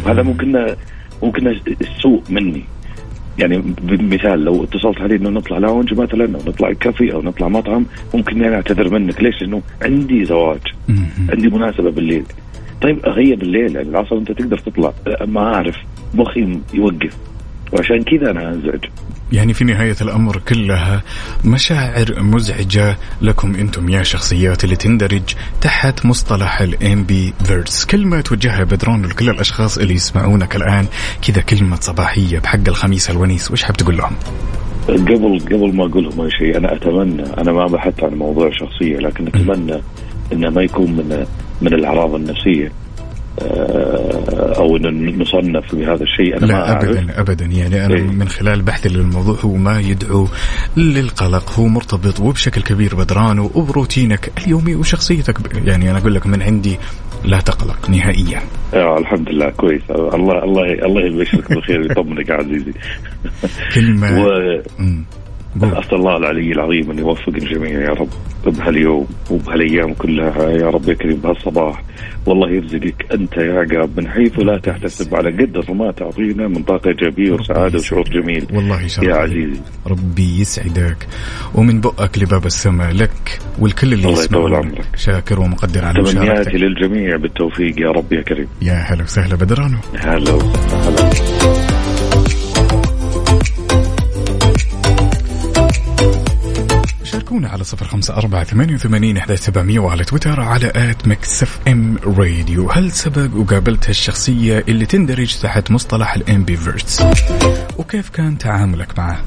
[0.05, 0.75] هذا ممكن
[1.23, 1.47] ممكن
[1.81, 2.63] السوء مني.
[3.39, 7.85] يعني بمثال لو اتصلت علي إنه نطلع لاونج مثلا أو نطلع كافي أو نطلع مطعم
[8.13, 9.23] ممكن أنا أعتذر منك.
[9.23, 10.61] ليش؟ لأنه عندي زواج.
[11.29, 12.23] عندي مناسبة بالليل.
[12.81, 13.75] طيب أغيب الليل.
[13.75, 14.93] يعني العصر أنت تقدر تطلع.
[15.25, 15.77] ما أعرف
[16.13, 17.17] مخي يوقف.
[17.71, 18.85] وعشان كذا أنا انزعج
[19.31, 21.01] يعني في نهاية الأمر كلها
[21.45, 25.21] مشاعر مزعجة لكم أنتم يا شخصيات اللي تندرج
[25.61, 30.85] تحت مصطلح ال ambiverts كلمة توجهها بدرون لكل الأشخاص اللي يسمعونك الآن
[31.27, 33.51] كذا كلمة صباحية بحق الخميس الونيس.
[33.51, 34.15] وش حاب تقول لهم؟
[34.87, 38.97] قبل قبل ما أقول لهم أي شيء أنا أتمنى أنا ما بحثت عن موضوع شخصية
[38.97, 39.81] لكن أتمنى
[40.33, 41.25] إنه ما يكون من
[41.61, 42.71] من الأعراض النفسية.
[44.57, 46.89] أو إن نصنف بهذا الشيء أنا ما لا أعرف.
[46.89, 47.45] ابدا ابدا.
[47.45, 48.03] يعني أنا إيه.
[48.03, 50.27] من خلال بحثي للموضوع هو ما يدعو
[50.77, 55.37] للقلق هو مرتبط وبشكل كبير بدران وبروتينك اليومي وشخصيتك.
[55.65, 56.77] يعني أنا أقول لك من عندي
[57.25, 58.41] لا تقلق نهائيا.
[58.73, 59.81] آه الحمد لله كويس.
[59.89, 62.73] الله الله الله يبشرك بالخير ويطمنك عزيزي.
[63.75, 64.27] كلمة و.
[65.57, 68.09] أسأل الله العلي العظيم أن يوفق الجميع يا رب.
[68.45, 71.83] بهاليوم وبهالأيام كلها يا رب يا كريم بهالصباح.
[72.25, 76.87] والله يرزقك أنت يا عقاب من حيث لا تحتسب على قدر ما تعطينا من طاقة
[76.87, 78.47] ايجابيه وسعاده وشعور جميل.
[78.53, 79.15] والله يا.
[79.15, 79.59] عزيزي.
[79.87, 81.07] ربي يسعدك.
[81.55, 84.85] ومن بؤك لباب السماء لك والكل اللي الله يطول عمرك.
[84.95, 88.47] شاكر ومقدر على تمنياتي مشاركتك للجميع بالتوفيق يا رب يا كريم.
[88.61, 91.88] يا هلا وسهلا بدرانو هلا وسهلا.
[97.29, 101.97] شاركونا على صفر خمسة أربعة ثمانية وثمانين أحد سبعمية وعلى تويتر على at Mix FM
[102.03, 102.71] Radio.
[102.71, 107.03] هل سبق وقابلت هالشخصية اللي تندرج تحت مصطلح ال ambiverts؟
[107.77, 109.23] وكيف كان تعاملك معه؟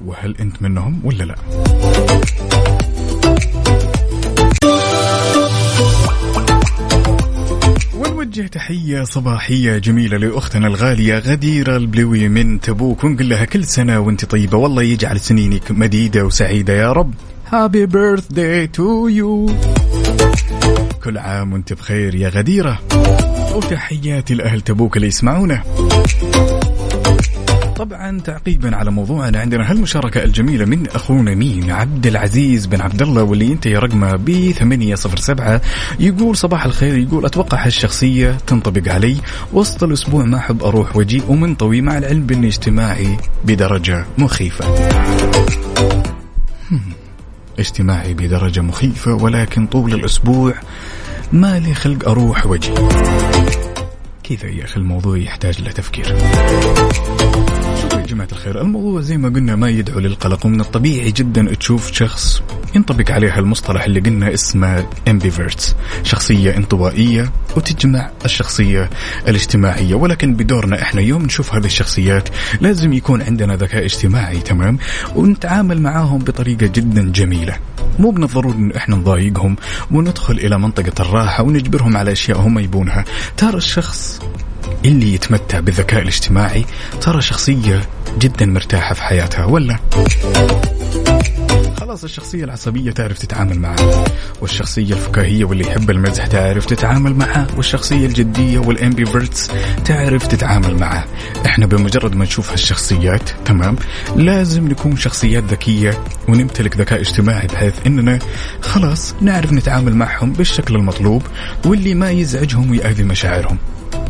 [0.00, 1.34] وهل أنت منهم ولا لا؟
[7.98, 14.24] ونوجه تحية صباحية جميلة لأختنا الغالية غديرة البلوي من تبوك ونقول لها كل سنة وأنت
[14.24, 17.14] طيبة والله يجعل سنينك مديدة وسعيدة يا رب.
[17.48, 19.50] happy birthday to you
[21.04, 22.78] كل عام وأنت بخير يا غديرة.
[23.54, 25.62] وتحياتي لأهل تبوك اللي يسمعونا.
[27.78, 33.22] طبعا تعقيبا على موضوعنا عندنا هالمشاركة الجميلة من أخونا مين؟ عبد العزيز بن عبد الله
[33.22, 35.60] واللي ينتهي رقمه ب 807
[36.00, 39.16] يقول صباح الخير يقول أتوقع هالشخصية تنطبق علي.
[39.52, 44.64] وسط الأسبوع ما أحب أروح وأجي ومنطوي مع العلم بأني اجتماعي بدرجة مخيفة.
[47.58, 50.54] اجتماعي بدرجة مخيفة ولكن طول الأسبوع
[51.32, 52.74] ما لي خلق أروح وأجي.
[54.22, 56.16] كذا يا أخي الموضوع يحتاج لتفكير
[57.76, 58.60] شوفوا يا جماعة الخير.
[58.60, 62.42] الموضوع زي ما قلنا ما يدعو للقلق ومن الطبيعي جدا تشوف شخص
[62.74, 68.90] ينطبق عليها المصطلح اللي قلنا اسمه امبيفيرتس شخصية انطوائية وتجمع الشخصية
[69.28, 69.94] الاجتماعية.
[69.94, 72.28] ولكن بدورنا إحنا يوم نشوف هذه الشخصيات
[72.60, 74.78] لازم يكون عندنا ذكاء اجتماعي تمام؟
[75.16, 77.56] ونتعامل معاهم بطريقة جدا جميلة.
[77.98, 79.56] مو من الضروري انه إحنا نضايقهم
[79.90, 83.04] وندخل إلى منطقة الراحة ونجبرهم على أشياء هم يبونها.
[83.36, 84.20] ترى الشخص
[84.84, 86.64] اللي يتمتع بالذكاء الاجتماعي
[87.00, 87.82] ترى شخصية
[88.18, 89.78] جدا مرتاحة في حياتها ولا؟
[91.80, 94.04] خلاص الشخصية العصبية تعرف تتعامل معها
[94.40, 99.50] والشخصية الفكاهية واللي يحب المزح تعرف تتعامل معها والشخصية الجدية وال ambiverts
[99.84, 101.04] تعرف تتعامل معها
[101.46, 103.76] إحنا بمجرد ما نشوف هالشخصيات تمام؟
[104.16, 108.18] لازم نكون شخصيات ذكية ونمتلك ذكاء اجتماعي بحيث إننا
[108.60, 111.22] خلاص نعرف نتعامل معهم بالشكل المطلوب
[111.64, 113.58] واللي ما يزعجهم ويأذي مشاعرهم.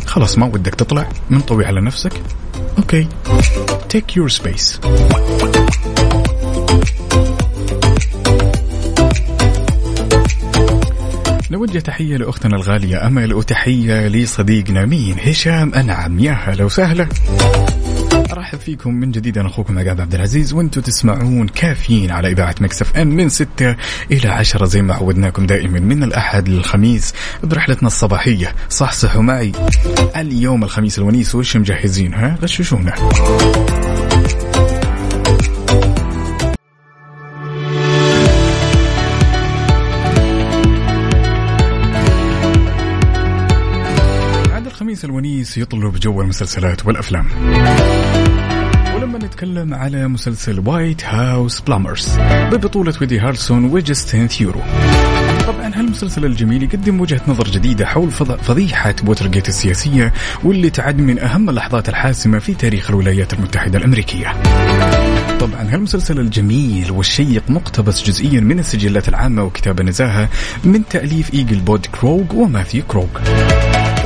[0.07, 2.13] خلاص ما ودك تطلع منطوي على نفسك.
[2.79, 3.09] okay.
[3.89, 4.81] take your space
[11.51, 16.19] نوجه تحية لأختنا الغالية أمل وتحية لصديقنا مين؟ هشام أنعم.
[16.19, 17.09] يا هلا وسهلا.
[18.15, 22.97] أرحب فيكم من جديد أنا أخوكم عقاب عبد العزيز وأنتم تسمعون كافيين على إذاعة مكسف
[22.97, 23.77] إم من 6
[24.11, 28.55] إلى 10 زي ما عودناكم دائما من الأحد للخميس برحلتنا الصباحية.
[28.71, 29.53] صحصحوا معي.
[30.17, 32.95] اليوم الخميس الونيس وش مجهزين ها غششونا
[45.19, 47.27] الونيس يطلب جو المسلسلات والأفلام.
[48.95, 52.19] ولما نتكلم على مسلسل White House Plumbers
[52.53, 54.61] ببطولة وودي هارلسون وجستين ثيورو.
[55.47, 60.13] طبعا هالمسلسل الجميل يقدم وجهة نظر جديدة حول فض- فضيحة ووترجيت السياسية
[60.45, 64.33] واللي تعد من أهم اللحظات الحاسمة في تاريخ الولايات المتحدة الأمريكية.
[65.41, 70.29] طبعا هالمسلسل الجميل والشيق مقتبس جزئيا من السجلات العامة وكتاب النزاهة
[70.65, 73.09] من تأليف إيجل بود كروغ وماثيو كروغ.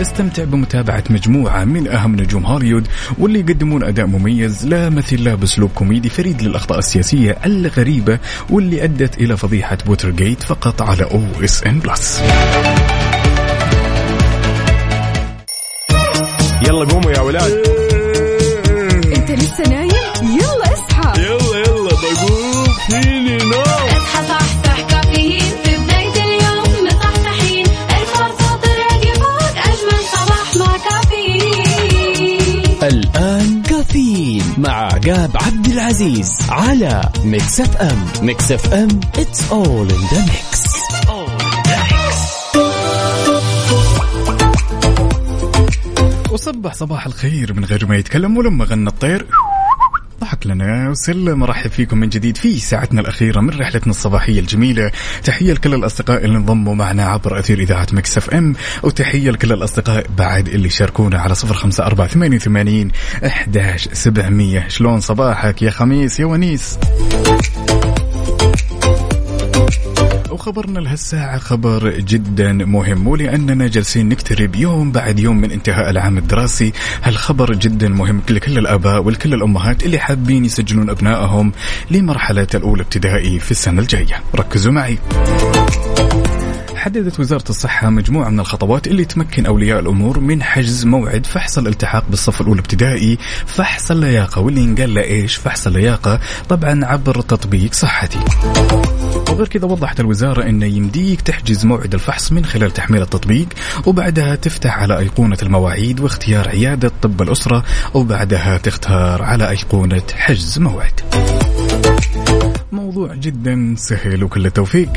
[0.02, 2.88] استمتع بمتابعة مجموعة من أهم نجوم هوليوود
[3.18, 8.18] واللي يقدمون أداء مميز لا مثيل له بأسلوب كوميدي فريد للأخطاء السياسية الغريبة
[8.50, 12.20] واللي أدت إلى فضيحة ووترجيت فقط على OSN Plus
[16.66, 17.81] يلا قوموا يا ولاد.
[36.02, 40.62] العزيز على Mix FM Mix FM it's all in the mix.
[46.32, 49.26] وصبح صباح الخير من غير ما يتكلم ولما غنى الطير.
[50.42, 50.90] ضحك لنا.
[50.90, 54.90] وسلم ارحب فيكم من جديد في ساعتنا الأخيرة من رحلتنا الصباحية الجميلة.
[55.24, 58.54] تحية لكل الأصدقاء اللي انضموا معنا عبر أثير إذاعة Mix FM.
[58.82, 62.90] وتحية لكل الأصدقاء بعد اللي شاركونا على صفر خمسة أربعة ثمانية وثمانين
[63.26, 66.78] إحداش سبعمئه شلون صباحك يا خميس يا ونيس؟
[70.32, 76.72] وخبرنا لهالساعة خبر جدا مهم ولأننا جالسين نقترب يوم بعد يوم من انتهاء العام الدراسي.
[77.02, 81.52] هالخبر جدا مهم لكل الآباء ولكل الأمهات اللي حابين يسجلون أبنائهم
[81.90, 84.22] لمرحلة الأولى ابتدائي في السنة الجاية.
[84.34, 84.98] ركزوا معي.
[86.76, 92.04] حددت وزارة الصحة مجموعة من الخطوات اللي تمكن أولياء الأمور من حجز موعد فحص الالتحاق
[92.10, 93.18] بالصف الأولى ابتدائي.
[93.46, 98.18] فحص اللياقة واللي ينقال له إيش فحص اللياقة طبعا عبر تطبيق صحتي.
[99.32, 103.48] وغير كذا وضحت الوزارة أنه يمديك تحجز موعد الفحص من خلال تحميل التطبيق
[103.86, 107.64] وبعدها تفتح على أيقونة المواعيد واختيار عيادة طب الأسرة
[107.94, 111.00] وبعدها تختار على أيقونة حجز موعد.
[112.72, 114.88] موضوع جدا سهل وكل التوفيق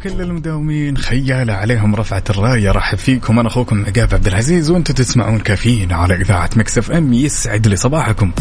[0.00, 2.70] وكل المداومين خيالة عليهم رفعة الراية.
[2.70, 7.66] رحب فيكم أنا أخوكم عقاب عبد العزيز وأنتم تسمعون كافيين على إذاعة مكسف أم يسعد
[7.66, 8.32] لي صباحكم.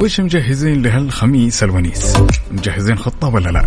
[0.00, 2.16] وش مجهزين لهالخميس الونيس؟
[2.50, 3.64] مجهزين خطة ولا لا؟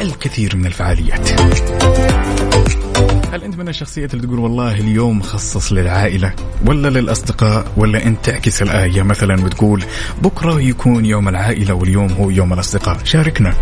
[0.00, 1.30] الكثير من الفعاليات.
[3.32, 6.32] هل أنت من الشخصيات اللي تقول والله اليوم خصص للعائلة
[6.66, 9.84] ولا للأصدقاء ولا أنت تعكس الآية مثلا وتقول
[10.22, 13.54] بكرة يكون يوم العائلة واليوم هو يوم الأصدقاء؟ شاركنا.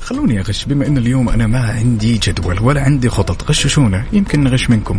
[0.00, 4.70] خلوني أغش بما إن اليوم أنا ما عندي جدول ولا عندي خطط غششونا يمكن نغش
[4.70, 4.98] منكم.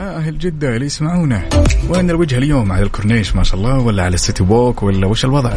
[0.00, 1.42] آه، أهل جدة اللي يسمعونا.
[1.88, 5.52] وين الوجه اليوم؟ على الكورنيش ما شاء الله ولا على السيتي ووك ولا وش الوضع؟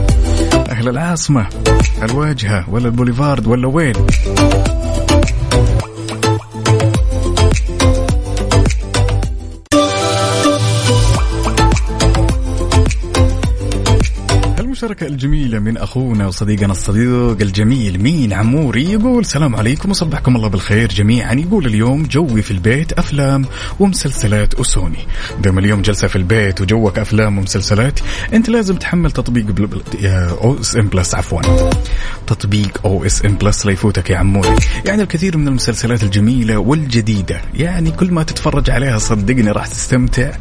[0.69, 1.47] أهل العاصمة
[2.03, 3.93] الواجهة ولا البوليفارد ولا وين؟
[14.75, 20.89] المشاركة الجميلة من أخونا وصديقنا الصديق الجميل مين عموري يقول سلام عليكم وصبحكم الله بالخير
[20.89, 21.33] جميعا.
[21.33, 23.45] يقول اليوم جوي في البيت أفلام
[23.79, 24.97] ومسلسلات وسوني
[25.41, 27.99] دام اليوم جلسة في البيت وجوك أفلام ومسلسلات.
[28.33, 29.45] أنت لازم تحمل تطبيق
[30.41, 31.41] OSN Plus عفوا.
[32.27, 34.55] تطبيق OSN Plus لا يفوتك يا عموري.
[34.85, 37.41] يعني الكثير من المسلسلات الجميلة والجديدة.
[37.53, 40.31] يعني كل ما تتفرج عليها صدقني راح تستمتع.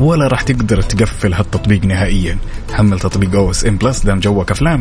[0.00, 2.38] ولا راح تقدر تقفل هالتطبيق نهائيا.
[2.72, 4.80] حمل تطبيق OSN Plus دام جوك أفلام.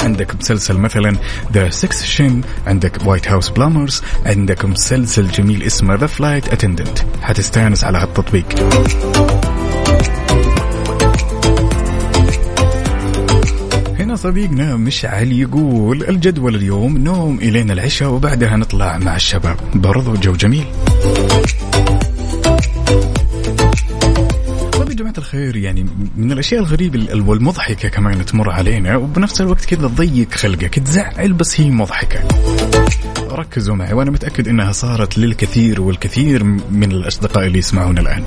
[0.00, 1.16] عندك مسلسل مثلا
[1.52, 7.98] The Succession عندك White House Plumbers عندك مسلسل جميل اسمه The Flight Attendant حتستأنس على
[7.98, 8.46] هالتطبيق.
[14.16, 19.56] صديقنا مشعل يقول الجدول اليوم نوم إلين العشاء وبعدها نطلع مع الشباب.
[19.74, 20.64] برضو جو جميل.
[24.96, 25.86] جماعة الخير يعني
[26.16, 31.70] من الأشياء الغريبة والمضحكة كمان تمر علينا وبنفس الوقت كذا تضيق خلقك تزعل بس هي
[31.70, 32.20] مضحكة.
[33.30, 38.24] ركزوا معي وأنا متأكد أنها صارت للكثير والكثير من الأصدقاء اللي يسمعون الآن.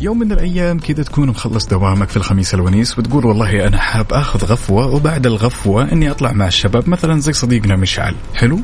[0.00, 4.44] يوم من الأيام كذا تكون مخلص دوامك في الخميس الونيس وتقول والله أنا حاب آخذ
[4.44, 8.14] غفوة وبعد الغفوة إني أطلع مع الشباب مثلا زي صديقنا مشعل.
[8.34, 8.60] حلو؟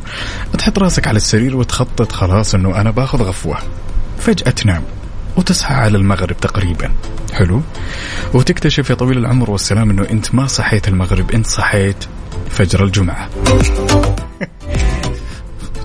[0.59, 3.59] تحط راسك على السرير وتخطط خلاص إنه أنا باخذ غفوة.
[4.19, 4.83] فجأة تنام.
[5.39, 6.91] وتصحى على المغرب تقريبا.
[7.32, 7.62] حلو.
[8.34, 12.05] وتكتشف يا طويل العمر والسلام إنه أنت ما صحيت المغرب أنت صحيت
[12.51, 13.28] فجر الجمعة.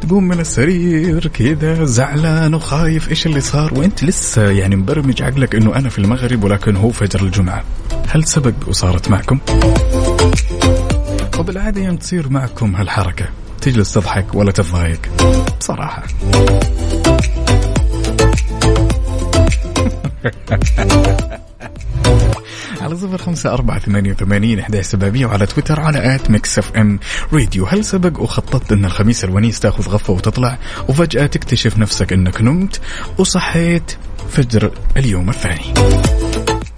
[0.02, 5.76] تقوم من السرير كذا زعلان وخايف إيش اللي صار؟ وأنت لسه يعني مبرمج عقلك إنه
[5.76, 7.64] أنا في المغرب ولكن هو فجر الجمعة.
[8.08, 9.40] هل سبق وصارت معكم؟
[11.40, 13.26] وبالعادة يوم تصير معكم هالحركة.
[13.62, 15.00] تجلس تضحك ولا تتضايق.
[15.60, 16.04] بصراحة.
[22.82, 27.00] على صفر خمسة أربعة ثمانية وثمانين أحداش سبعمية وعلى تويتر على at Mix FM
[27.34, 27.66] Radio.
[27.66, 30.58] هل سبق وخططت أن الخميس الونيس تأخذ غفة وتطلع؟
[30.90, 32.82] وفجأة تكتشف نفسك أنك نمت.
[33.18, 33.98] وصحيت
[34.30, 35.74] فجر اليوم الثاني.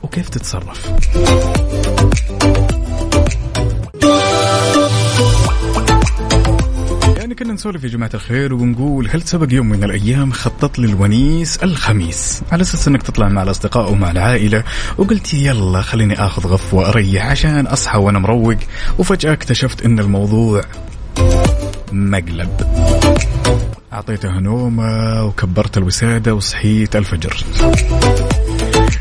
[0.04, 0.92] وكيف تتصرف؟
[7.40, 12.62] كنا نسولف يا جماعة الخير ونقول هل سبق يوم من الأيام خطط للونيس الخميس؟ على
[12.62, 14.64] أساس أنك تطلع مع الأصدقاء ومع العائلة
[14.98, 18.58] وقلت يلا خليني أخذ غفوة أريح عشان أصحى وأنا مروق
[19.00, 20.62] وفجأة اكتشفت أن الموضوع
[21.92, 22.50] مقلب.
[23.94, 27.38] أعطيتها نومة وكبرت الوسادة وصحيت الفجر.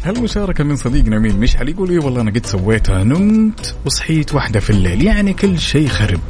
[0.04, 4.70] هالمشاركة من صديقنا مين مشعل يقول لي والله أنا قد سويتها نمت وصحيت واحدة في
[4.70, 6.20] الليل يعني كل شيء خرب.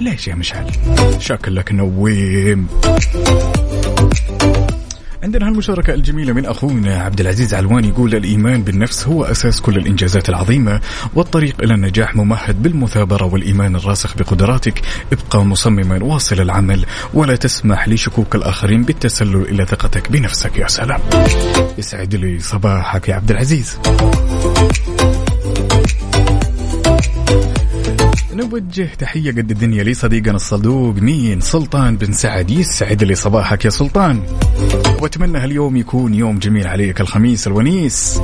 [0.00, 0.66] ليش يا مشعل؟
[1.18, 2.66] شكلك نويم.
[5.22, 10.28] عندنا هالمشاركة الجميلة من أخونا عبد العزيز علوان يقول الإيمان بالنفس هو أساس كل الإنجازات
[10.28, 10.80] العظيمة
[11.14, 14.82] والطريق إلى النجاح ممهد بالمثابرة والإيمان الراسخ بقدراتك.
[15.12, 16.84] ابقى مصمما واصل العمل
[17.14, 20.56] ولا تسمح لشكوك الآخرين بالتسلل إلى ثقتك بنفسك.
[20.58, 21.00] يا سلام.
[21.78, 23.78] يسعد لي صباحك يا عبد العزيز.
[28.32, 32.50] نوجه تحية قد الدنيا لصديقنا الصدوق مين؟ سلطان بن سعد.
[32.50, 34.22] يسعد لي صباحك يا سلطان.
[35.00, 38.20] وأتمنى هاليوم يكون يوم جميل عليك الخميس الونيس.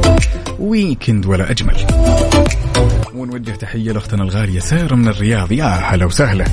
[0.58, 1.76] ويكند ولا أجمل.
[3.14, 5.52] ونوجه تحية لأختنا الغالية سارة من الرياض.
[5.52, 6.44] يا هلا وسهلا.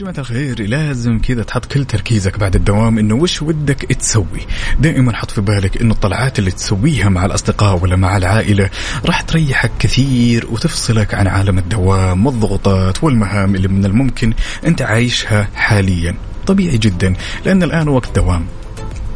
[0.00, 4.40] جماعة الخير لازم كذا تحط كل تركيزك بعد الدوام إنه وش ودك تسوي؟
[4.78, 8.70] دائما حط في بالك إنه الطلعات اللي تسويها مع الأصدقاء ولا مع العائلة
[9.04, 14.32] راح تريحك كثير وتفصلك عن عالم الدوام والضغوطات والمهام اللي من الممكن
[14.66, 16.14] أنت عايشها حاليا.
[16.46, 17.14] طبيعي جدا
[17.44, 18.46] لأن الآن وقت دوام.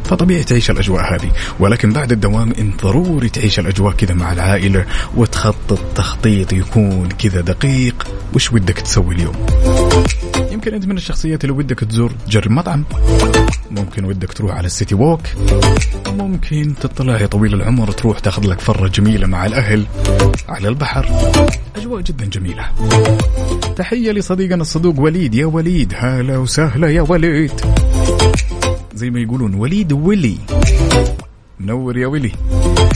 [0.09, 1.31] فطبيعي تعيش الأجواء هذه.
[1.59, 8.07] ولكن بعد الدوام انت ضروري تعيش الأجواء كذا مع العائلة وتخطط تخطيط يكون كذا دقيق.
[8.33, 9.35] وش ودك تسوي اليوم؟
[10.51, 12.83] يمكن أنت من الشخصيات اللي ودك تزور تجرب مطعم.
[13.71, 15.21] ممكن ودك تروح على ال City Walk.
[16.07, 19.85] ممكن تطلع يا طويل العمر تروح تاخذ لك فرة جميلة مع الأهل
[20.49, 21.05] على البحر.
[21.75, 22.63] أجواء جدا جميلة.
[23.75, 25.35] تحية لصديقنا الصدوق وليد.
[25.35, 27.51] يا وليد هلا وسهلا يا وليد.
[28.95, 30.37] زي ما يقولون وليد ولي
[31.59, 32.31] منور يا ولي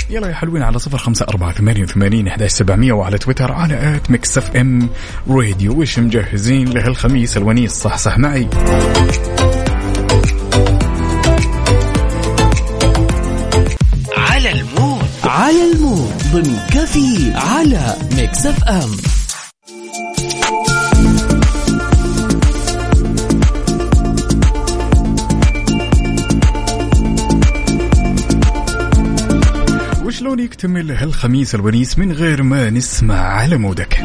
[0.09, 4.11] يلا يا حلوين على صفر خمسة أربعة ثمانية وثمانين أحداش سبعمية وعلى تويتر على at
[4.11, 4.89] Mix FM
[5.29, 8.47] Radio وش مجهزين لهالخميس الونيس؟ صح صح معي.
[14.17, 15.05] على المود.
[15.23, 16.13] على المود.
[16.33, 18.89] ضمن كافيين على Mix FM
[30.29, 34.03] وشلون يكتمل هالخميس الونيس من غير ما نسمع على mood ك.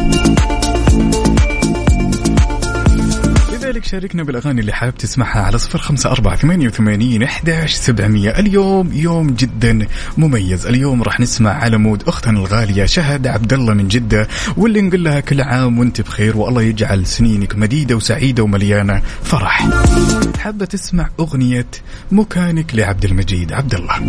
[3.52, 8.30] لذلك شاركنا بالأغاني اللي حابب تسمعها على صفر خمسة أربعة ثمانية وثمانين أحداش سبعمية.
[8.30, 9.86] اليوم يوم جدا
[10.16, 10.66] مميز.
[10.66, 15.20] اليوم راح نسمع على mood أختنا الغالية شهد عبد الله من جدة واللي نقول لها
[15.20, 19.68] كل عام وانت بخير والله يجعل سنينك مديدة وسعيدة ومليانة فرح.
[20.38, 21.66] حابة تسمع أغنية
[22.12, 24.08] مكانك لعبد المجيد عبد الله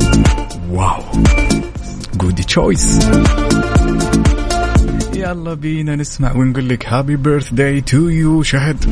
[0.69, 1.03] wow.
[2.17, 2.99] Good choice
[5.15, 8.85] يلا بينا نسمع ونقول لك happy birthday to you شهد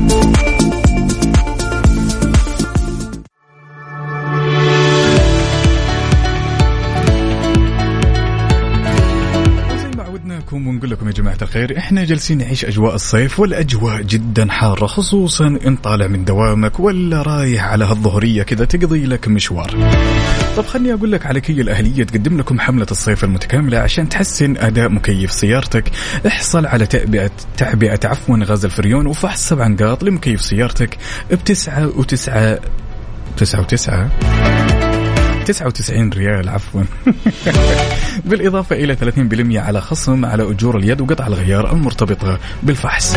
[10.84, 15.76] ونقول لكم يا جماعة الخير إحنا جالسين نعيش أجواء الصيف والأجواء جدا حارة خصوصا إن
[15.76, 19.74] طالع من دوامك ولا رايح على هالظهرية كذا تقضي لك مشوار.
[20.56, 24.88] طب خلني أقول لك على كي الأهلية تقدم لكم حملة الصيف المتكاملة عشان تحسن أداء
[24.88, 25.90] مكيف سيارتك.
[26.26, 30.98] احصل على تعبئه تعبئه عفوا غاز الفريون وفحص سبع نقاط لمكيف سيارتك
[31.30, 32.60] وتسعة
[33.36, 34.10] تسعة وتسعة.
[35.44, 36.82] 99 ريال عفوا.
[38.28, 38.96] بالإضافة إلى
[39.56, 43.16] 30% على خصم على أجور اليد وقطع الغيار المرتبطة بالفحص.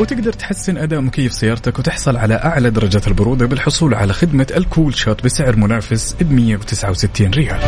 [0.00, 5.24] وتقدر تحسن أداء مكيف سيارتك وتحصل على أعلى درجات البرودة بالحصول على خدمة الكول شوت
[5.24, 7.60] بسعر منافس ب 169 ريال.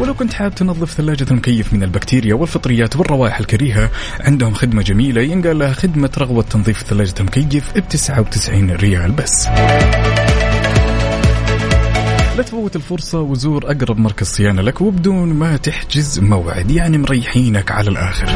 [0.00, 5.58] ولو كنت حاب تنظف ثلاجة المكيف من البكتيريا والفطريات والروائح الكريهة عندهم خدمة جميلة ينقال
[5.58, 9.48] لها خدمة رغوة تنظيف ثلاجة المكيف ب 99 ريال بس.
[12.38, 16.70] لا تفوت الفرصة وزور أقرب مركز صيانة لك وبدون ما تحجز موعد.
[16.70, 18.26] يعني مريحينك على الآخر.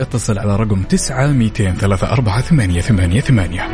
[0.00, 3.68] اتصل على رقم تسعة ميتين ثلاثة أربعة ثمانية ثمانية ثمانية.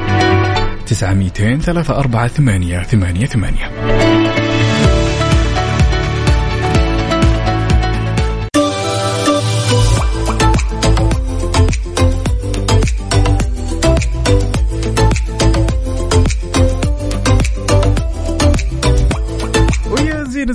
[0.87, 4.32] تسعة ميتين ثلاثة أربعة ثمانية ثمانية ثمانية.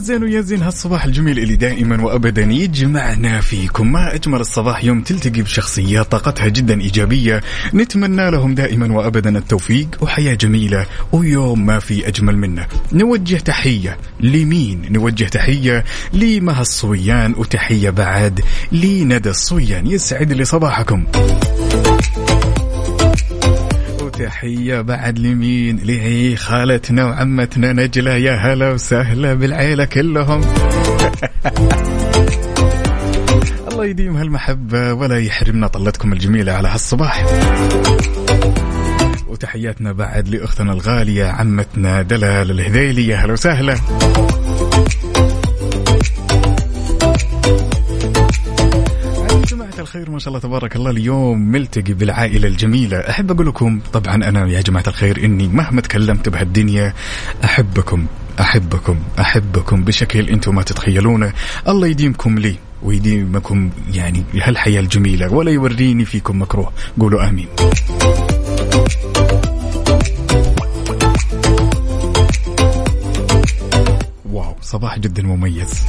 [0.07, 3.91] زين ويا زين هالصباح الجميل اللي دائما وابدا يجمعنا فيكم.
[3.91, 7.41] ما أجمل الصباح يوم تلتقي بشخصيات طاقتها جدا إيجابية.
[7.73, 12.67] نتمنى لهم دائما وابدا التوفيق وحياة جميلة ويوم ما في أجمل منه.
[12.93, 19.88] نوجه تحية لمين؟ نوجه تحية لمها الصويان وتحية بعد لندى الصويان.
[19.88, 21.03] يسعد لي صباحكم.
[24.22, 30.41] وتحية بعد لمين؟ لعي خالتنا وعمتنا نجلة يا هلا وسهلا بالعيلة كلهم.
[33.72, 37.26] الله يديم هالمحبة ولا يحرمنا طلتكم الجميلة على هالصباح.
[39.27, 43.76] وتحياتنا بعد لأختنا الغالية عمتنا دلال الهذيلي يا هلا وسهلا.
[49.88, 50.91] الخير ما شاء الله تبارك الله.
[50.91, 52.97] اليوم ملتقي بالعائلة الجميلة.
[52.97, 56.93] أحب أقول لكم طبعا أنا يا جماعة الخير إني مهما تكلمت بهالدنيا
[57.43, 58.05] أحبكم
[58.39, 61.34] أحبكم أحبكم بشكل أنتم ما تتخيلونه.
[61.68, 66.72] الله يديمكم لي ويديمكم يعني هالحياة الجميلة ولا يوريني فيكم مكروه.
[66.99, 67.47] قولوا آمين.
[74.61, 75.85] صباح جدا مميز.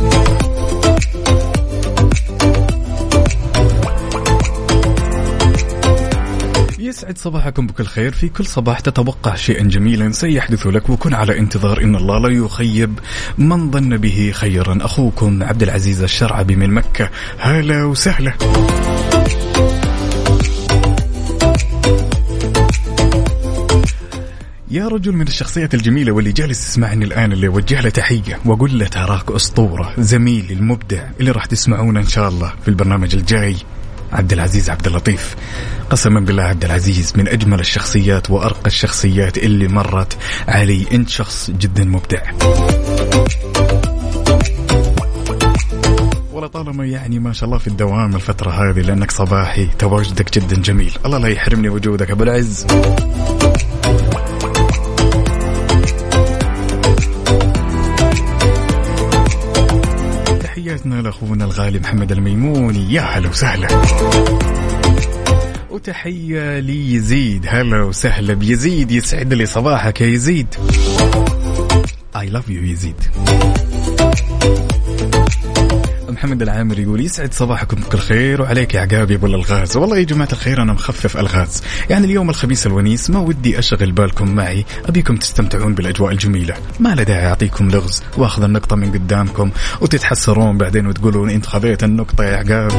[6.81, 8.13] يسعد صباحكم بكل خير.
[8.13, 12.99] في كل صباح تتوقع شيئا جميلا سيحدث لك وكن على انتظار إن الله لا يخيب
[13.39, 14.79] من ظن به خيرا.
[14.81, 17.11] أخوكم عبد العزيز الشرعبي من مكة.
[17.39, 18.33] هلا وسهلا.
[24.71, 28.87] يا رجل من الشخصيات الجميلة واللي جالس يسمعني الآن اللي أوجه له تحية وأقول له
[28.87, 29.93] تراك أسطورة.
[29.99, 33.57] زميلي المبدع اللي راح تسمعونه إن شاء الله في البرنامج الجاي.
[34.13, 35.37] عبد العزيز عبد اللطيف.
[35.91, 40.17] قسما بالله عبد العزيز من أجمل الشخصيات وأرقى الشخصيات اللي مرت
[40.49, 40.87] علي.
[40.93, 42.23] أنت شخص جدا مبدع.
[46.53, 50.99] طالما يعني ما شاء الله في الدوام الفترة هذه لأنك صباحي تواجدك جدا جميل.
[51.07, 52.67] الله لا يحرمني وجودك أبو العز.
[60.59, 63.69] تحياتنا لأخونا الغالي محمد الميموني يا هلا وسهلا.
[65.71, 67.47] وتحية ليزيد.
[67.49, 68.91] هلا وسهلا بيزيد.
[68.91, 70.55] يسعد لي صباحك يا يزيد.
[72.17, 72.97] I love you يزيد.
[76.11, 79.77] محمد العامر يقول يسعد صباحكم بكل خير وعليك يا عقاب يا أبو الألغاز.
[79.77, 81.63] والله يا جماعة الخير أنا مخفف ألغاز.
[81.91, 84.65] يعني اليوم الخميس الونيس ما ودي أشغل بالكم معي.
[84.87, 86.55] أبيكم تستمتعون بالأجواء الجميلة.
[86.81, 88.03] ما له داعي أعطيكم لغز.
[88.17, 92.73] وأخذ النقطة من قدامكم وتتحسرون بعدين وتقولون انت خذيت النقطة يا عقاب.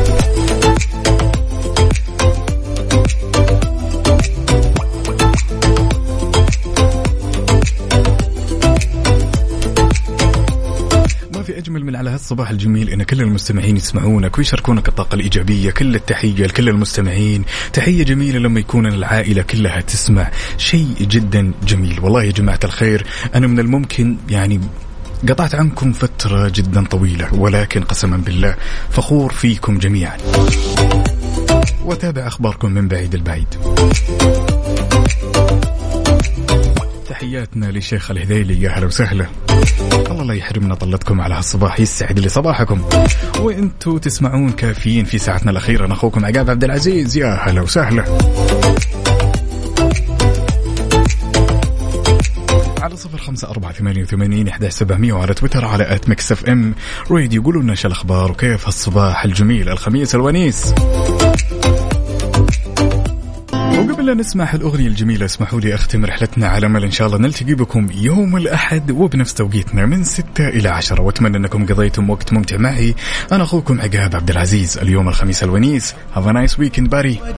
[11.99, 17.43] على هالصباح الجميل إن كل المستمعين يسمعونك ويشاركونك الطاقه الإيجابية كل التحية لكل المستمعين.
[17.73, 20.31] تحية جميلة لما يكون العائلة كلها تسمع.
[20.57, 21.99] شيء جدا جميل.
[21.99, 23.05] والله يا جماعة الخير
[23.35, 24.61] أنا من الممكن يعني
[25.29, 28.55] قطعت عنكم فترة جدا طويلة ولكن قسما بالله
[28.89, 30.17] فخور فيكم جميعا.
[31.85, 33.47] وتابع أخباركم من بعيد البعيد.
[37.09, 38.61] تحياتنا لشيخ الهذيلي.
[38.61, 39.25] يا هلا وسهلا.
[40.09, 42.81] الله لا يحرمنا طلتكم على هالصباح يسعد لي صباحكم.
[43.39, 45.85] وأنتم تسمعون كافيين في ساعتنا الأخيرة.
[45.85, 47.17] أنا أخوكم عقاب عبد العزيز.
[47.17, 48.03] يا هلا وسهلا.
[52.81, 56.73] على صفر خمسة أربعة ثمانية وثمانين أحداش سبعمية وعلى تويتر على at Mix FM.
[57.11, 60.73] Radio يقولوا لنا شو الأخبار وكيف هالصباح الجميل الخميس الونيس.
[63.89, 67.53] وقبل لا نسمع الأغنية الجميلة اسمحوا لي أختم رحلتنا على أمل إن شاء الله نلتقي
[67.53, 71.01] بكم يوم الأحد وبنفس توقيتنا من ستة إلى عشرة.
[71.01, 72.95] وأتمنى أنكم قضيتم وقت ممتع معي.
[73.31, 74.77] أنا أخوكم عقاب عبد العزيز.
[74.77, 75.95] اليوم الخميس الونيس.
[76.15, 77.19] Have a nice weekend buddy.